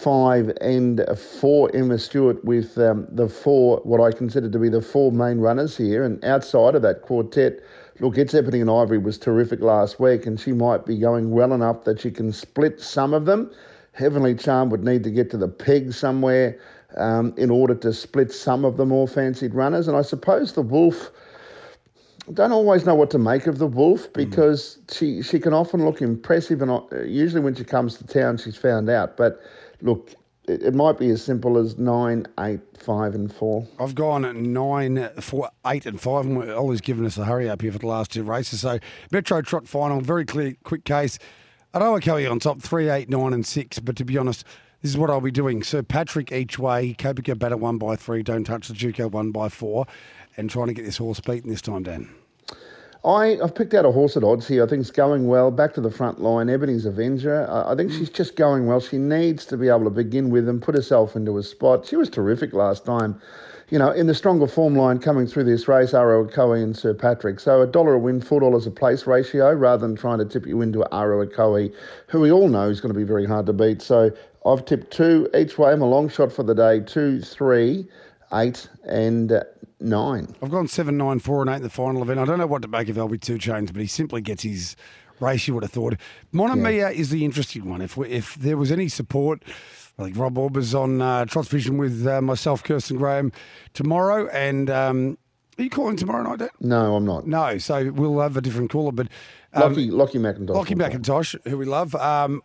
[0.02, 4.80] five, and four Emma Stewart with um, the four, what I consider to be the
[4.80, 6.04] four main runners here.
[6.04, 7.60] And outside of that quartet,
[8.00, 11.52] look, It's Ebony and Ivory was terrific last week, and she might be going well
[11.52, 13.50] enough that she can split some of them.
[13.92, 16.58] Heavenly Charm would need to get to the peg somewhere
[16.96, 19.86] um, in order to split some of the more fancied runners.
[19.86, 21.10] And I suppose the Wolf
[22.32, 26.00] don't always know what to make of the wolf because she she can often look
[26.00, 29.16] impressive and uh, usually when she comes to town she's found out.
[29.16, 29.40] But
[29.82, 30.14] look,
[30.48, 33.66] it, it might be as simple as nine, eight, five, and four.
[33.78, 36.26] I've gone nine, four, eight, and five.
[36.26, 38.60] And Ollie's given us a hurry up here for the last two races.
[38.60, 38.78] So
[39.10, 41.18] Metro Trot final, very clear, quick case.
[41.72, 43.78] Aroa Kelly on top, three, eight, nine, and six.
[43.78, 44.44] But to be honest,
[44.82, 45.62] this is what I'll be doing.
[45.62, 49.48] Sir Patrick each way, Copica Batter one by three, Don't Touch the Juco one by
[49.48, 49.86] four,
[50.36, 52.08] and trying to get this horse beaten this time, Dan.
[53.04, 54.62] I, I've picked out a horse at odds here.
[54.62, 55.50] I think it's going well.
[55.50, 56.50] Back to the front line.
[56.50, 57.48] Ebony's Avenger.
[57.50, 57.98] I, I think mm.
[57.98, 58.80] she's just going well.
[58.80, 61.86] She needs to be able to begin with and put herself into a spot.
[61.86, 63.20] She was terrific last time.
[63.70, 66.92] You know, in the stronger form line coming through this race, Aro Okoe and Sir
[66.92, 67.38] Patrick.
[67.38, 70.44] So a dollar a win, four dollars a place ratio, rather than trying to tip
[70.44, 71.72] you into Aro Okoe,
[72.08, 73.80] who we all know is going to be very hard to beat.
[73.80, 74.10] So
[74.44, 75.70] I've tipped two each way.
[75.70, 76.80] I'm a long shot for the day.
[76.80, 77.86] Two, three,
[78.32, 79.40] eight, and
[79.80, 80.34] nine.
[80.42, 82.20] I've gone seven, nine, four, and eight in the final event.
[82.20, 84.76] I don't know what to make of LB two chains, but he simply gets his
[85.20, 85.46] race.
[85.48, 85.96] You would have thought.
[86.32, 87.80] Monomia is the interesting one.
[87.80, 89.42] If we, if there was any support,
[89.98, 93.32] I think Rob Orber's on uh, Trots Vision with uh, myself, Kirsten Graham,
[93.74, 94.28] tomorrow.
[94.28, 95.18] And um,
[95.58, 96.48] are you calling tomorrow night, Dan?
[96.60, 97.26] No, I'm not.
[97.26, 98.92] No, so we'll have a different caller.
[98.92, 99.08] But
[99.52, 100.54] um, Lockie, Lockie McIntosh.
[100.54, 100.74] Lockie.
[100.74, 101.94] McIntosh, who we love.
[101.96, 102.42] Um,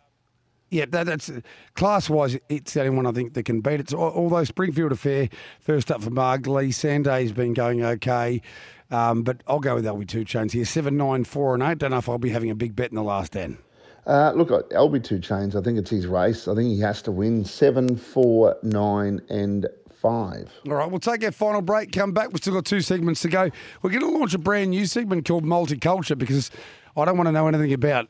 [0.70, 1.30] yeah, that, that's
[1.74, 2.38] class wise.
[2.48, 3.90] It's the only one I think that can beat it.
[3.90, 5.28] So, although Springfield Affair
[5.60, 8.42] first up for Marg Lee, Sanday's been going okay,
[8.90, 10.64] um, but I'll go with LB two chains here.
[10.64, 11.78] Seven, nine, four, and eight.
[11.78, 13.58] Don't know if I'll be having a big bet in the last ten.
[14.06, 16.46] Uh, look, uh, LB2 chains, I think it's his race.
[16.46, 20.52] I think he has to win seven, four, nine, and five.
[20.68, 21.90] All right, we'll take our final break.
[21.90, 22.28] Come back.
[22.28, 23.50] We've still got two segments to go.
[23.82, 26.52] We're going to launch a brand new segment called Multiculture because
[26.96, 28.08] I don't want to know anything about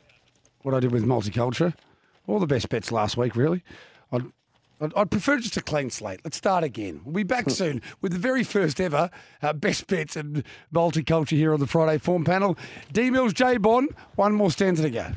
[0.62, 1.72] what I did with multiculture.
[2.26, 3.62] All the best bets last week, really.
[4.10, 4.24] I'd,
[4.80, 6.20] I'd, I'd prefer just a clean slate.
[6.24, 7.00] Let's start again.
[7.04, 9.10] We'll be back soon with the very first ever
[9.42, 10.42] uh, best bets and
[10.74, 12.58] multiculture here on the Friday form panel.
[12.92, 15.12] D Mills, J Bond, one more stanza to go.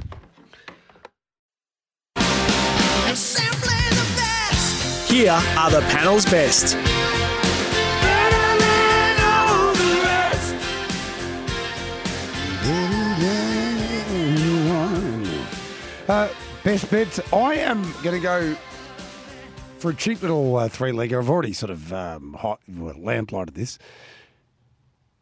[5.07, 6.77] Here are the panel's best.
[16.07, 16.27] Uh,
[16.63, 17.19] best bets.
[17.33, 18.55] I am going to go
[19.77, 21.19] for a cheap little uh, three legger.
[21.19, 23.79] I've already sort of um, hot, well, lamplighted this.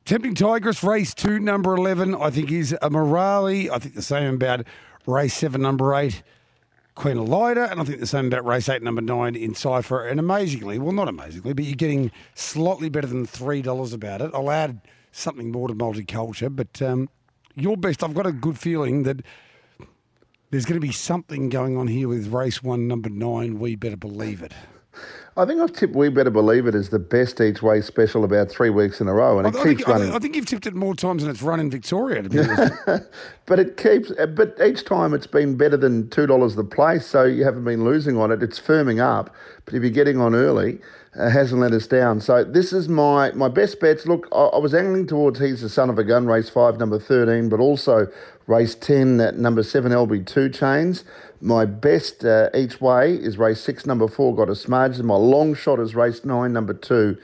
[0.06, 3.72] Tempting Tigress, race two, number 11, I think is a Morale.
[3.72, 4.66] I think the same about
[5.06, 6.24] race seven, number eight,
[6.96, 7.70] Queen Elida.
[7.70, 10.08] And I think the same about race eight, number nine Encipher.
[10.08, 14.32] And amazingly, well, not amazingly, but you're getting slightly better than $3 about it.
[14.34, 14.82] I'll add
[15.12, 17.10] something more to multiculture, but um,
[17.56, 19.22] your best, I've got a good feeling that
[20.50, 23.60] there's going to be something going on here with race one, number nine.
[23.60, 24.54] We better believe it.
[25.38, 28.50] I think I've tipped We Better Believe It as the best each way special about
[28.50, 30.04] three weeks in a row, and I, it I keeps think, running.
[30.06, 32.24] think- I think you've tipped it more times than it's run in Victoria.
[32.24, 32.38] To be.
[33.46, 37.06] But it keeps, uh, but each time it's been better than two dollars the place,
[37.06, 38.44] so you haven't been losing on it.
[38.44, 39.34] It's firming up,
[39.64, 40.80] but if you're getting on early,
[41.16, 42.20] it hasn't let us down.
[42.20, 44.06] So this is my my best bets.
[44.06, 47.00] Look, I, I was angling towards he's the son of a gun, race five, number
[47.00, 48.08] thirteen, but also
[48.48, 51.06] race ten, at number seven, LB two chains.
[51.40, 54.98] My best uh, each way is race six, number four, got a smudge.
[54.98, 57.18] And my long shot is race nine, number two,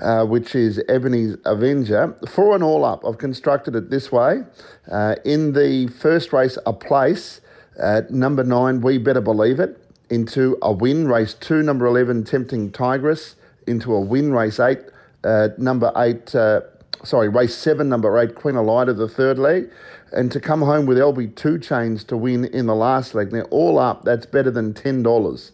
[0.00, 2.16] uh, which is Ebony's Avenger.
[2.28, 4.42] For and all up, I've constructed it this way.
[4.90, 7.42] Uh, in the first race, a place,
[7.78, 12.72] uh, number nine, We Better Believe It, into a win, race two, number 11, Tempting
[12.72, 14.80] Tigress, into a win, race eight,
[15.24, 16.62] uh, number eight, uh,
[17.04, 19.70] sorry, race seven, number eight, Queen Elida, the third leg,
[20.12, 23.32] and to come home with LB two chains to win in the last leg.
[23.32, 25.50] Now, all up, that's better than $10.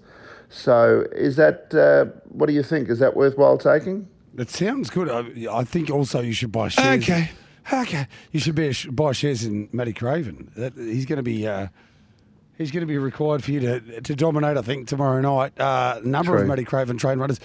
[0.48, 2.88] So, is that, uh, what do you think?
[2.88, 4.08] Is that worthwhile taking?
[4.36, 5.08] it sounds good.
[5.08, 7.02] I, I think also you should buy shares.
[7.02, 7.30] Okay.
[7.72, 8.06] Okay.
[8.32, 10.50] You should be, buy shares in Matty Craven.
[10.56, 11.46] That, he's going to be.
[11.46, 11.68] Uh,
[12.56, 15.58] He's going to be required for you to to dominate, I think, tomorrow night.
[15.58, 16.48] Uh, number of True.
[16.48, 17.40] Matty Craven train runners.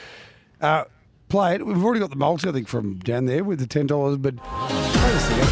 [0.62, 0.84] Uh,
[1.30, 1.66] play it.
[1.66, 4.18] We've already got the multi, I think, from down there with the ten dollars.
[4.18, 5.50] But wait a second.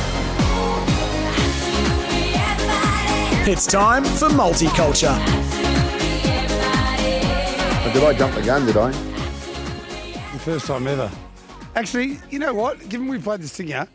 [3.50, 5.16] It's time for multiculture.
[7.86, 8.92] Or did I jump the gun, did I?
[10.34, 11.10] The first time ever.
[11.76, 12.90] Actually, you know what?
[12.90, 13.88] Given we've played this thing out,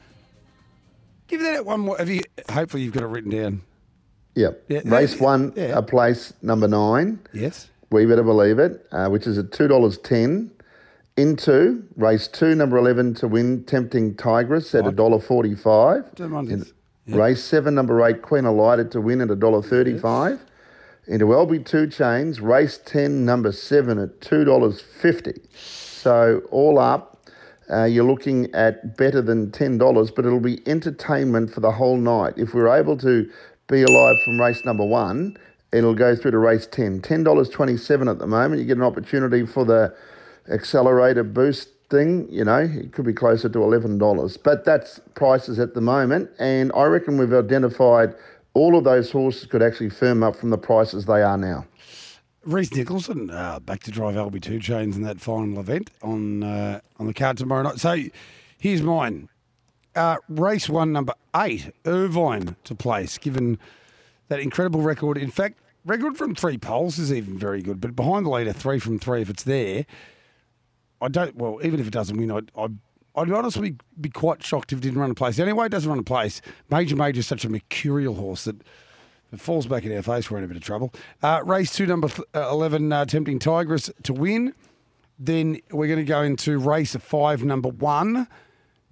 [1.27, 1.99] give that one more.
[1.99, 2.23] Have you?
[2.49, 3.63] Hopefully, you've got it written down.
[4.37, 4.65] Yep.
[4.69, 5.77] Yeah, Race yeah, one, yeah.
[5.77, 7.19] a place number nine.
[7.35, 7.69] Yes.
[7.91, 10.51] We better believe it, uh, which is at two dollars ten.
[11.17, 16.15] Into race two, number eleven to win, tempting Tigress at a dollar forty-five.
[16.15, 16.73] Don't mind In- this.
[17.09, 20.41] Race seven, number eight, Queen Elida to win at a dollar thirty-five.
[21.09, 25.35] Into LB two chains, race ten, number seven at two dollars fifty.
[25.53, 27.27] So all up,
[27.71, 31.99] uh, you're looking at better than ten dollars, but it'll be entertainment for the whole
[31.99, 32.35] night.
[32.39, 33.29] If we're able to
[33.69, 35.37] be alive from race number one,
[35.73, 37.03] it'll go through to race ten.
[37.03, 38.61] Ten dollars twenty-seven at the moment.
[38.63, 39.95] You get an opportunity for the
[40.51, 42.27] accelerator boost thing.
[42.31, 46.31] You know, it could be closer to eleven dollars, but that's prices at the moment.
[46.39, 48.15] And I reckon we've identified
[48.55, 51.67] all of those horses could actually firm up from the prices they are now.
[52.45, 57.07] Reese Nicholson uh, back to drive LB2 chains in that final event on uh, on
[57.07, 57.79] the card tomorrow night.
[57.79, 57.97] So
[58.59, 59.29] here's mine.
[59.95, 63.59] Uh, race one, number eight, Irvine to place, given
[64.29, 65.19] that incredible record.
[65.19, 68.79] In fact, record from three poles is even very good, but behind the leader, three
[68.79, 69.85] from three, if it's there,
[71.03, 72.79] I don't, well, even if it doesn't win, I'd, I'd,
[73.17, 75.37] I'd honestly be quite shocked if it didn't run a place.
[75.37, 76.41] The only way it doesn't run a place,
[76.71, 78.57] Major Major is such a mercurial horse that
[79.33, 80.95] it falls back in our face, we're in a bit of trouble.
[81.23, 84.55] Uh, race two, number th- uh, 11, uh, Tempting Tigress to win.
[85.19, 88.29] then we're going to go into race five, number one,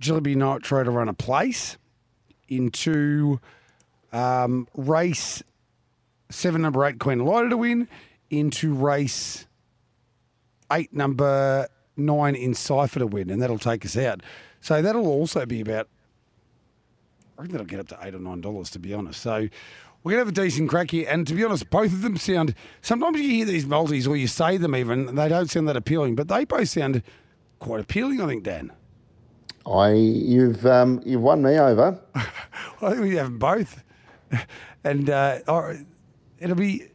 [0.01, 1.77] Jillaby Nitro to run a place.
[2.49, 3.39] Into
[4.13, 5.43] um, race
[6.31, 7.89] seven, number eight, Queen Elida to win.
[8.31, 9.47] Into race
[10.73, 11.69] eight, number
[12.01, 14.23] nine, Encipher to win, and that'll take us out.
[14.61, 15.89] So that'll also be about
[17.41, 19.23] I think that'll get up to eight or nine dollars to be honest.
[19.23, 19.49] So
[20.03, 21.07] we're gonna have a decent crack here.
[21.09, 24.27] And to be honest, both of them sound sometimes you hear these multis or you
[24.27, 27.03] say them even, they don't sound that appealing, but they both sound
[27.59, 28.73] quite appealing, I think, Dan.
[29.67, 31.99] I you've um, you've won me over.
[32.15, 33.83] I think we have them both.
[34.83, 35.41] And uh,
[36.39, 36.87] it'll be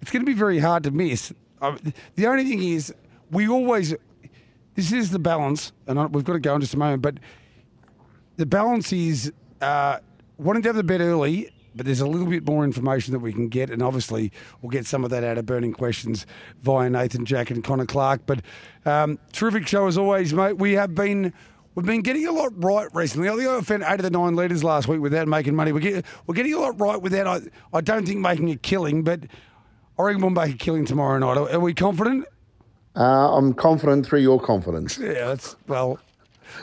[0.00, 1.32] it's gonna be very hard to miss.
[2.14, 2.94] The only thing is
[3.32, 3.92] we always
[4.78, 7.18] this is the balance, and we've got to go in just a moment, but
[8.36, 9.98] the balance is uh,
[10.36, 13.32] wanting to have the bet early, but there's a little bit more information that we
[13.32, 14.30] can get, and obviously
[14.62, 16.26] we'll get some of that out of burning questions
[16.62, 18.20] via Nathan Jack and Connor Clark.
[18.24, 18.42] But
[18.84, 20.58] um, terrific show as always, mate.
[20.58, 21.32] We have been.
[21.74, 23.28] We've been getting a lot right recently.
[23.28, 25.70] I think I found eight of the nine leaders last week without making money.
[25.70, 27.40] We're, get, we're getting a lot right without, I,
[27.72, 29.20] I don't think, making a killing, but
[29.96, 31.36] I reckon we'll make a killing tomorrow night.
[31.36, 32.26] Are, are we confident?
[32.98, 34.98] Uh, I'm confident through your confidence.
[35.08, 35.98] Yeah, that's well.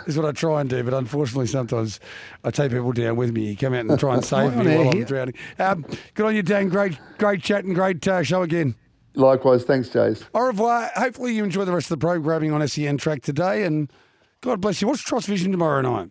[0.08, 2.00] Is what I try and do, but unfortunately, sometimes
[2.44, 3.46] I take people down with me.
[3.46, 5.36] You come out and try and save me while I'm drowning.
[5.60, 6.70] Um, good on you, Dan.
[6.70, 8.76] Great, great chat and great uh, show again.
[9.14, 10.24] Likewise, thanks, Jace.
[10.34, 10.90] Au revoir.
[10.96, 13.92] Hopefully, you enjoy the rest of the programming on SEN Track today, and
[14.42, 14.88] God bless you.
[14.88, 16.10] What's Trust Vision tomorrow night?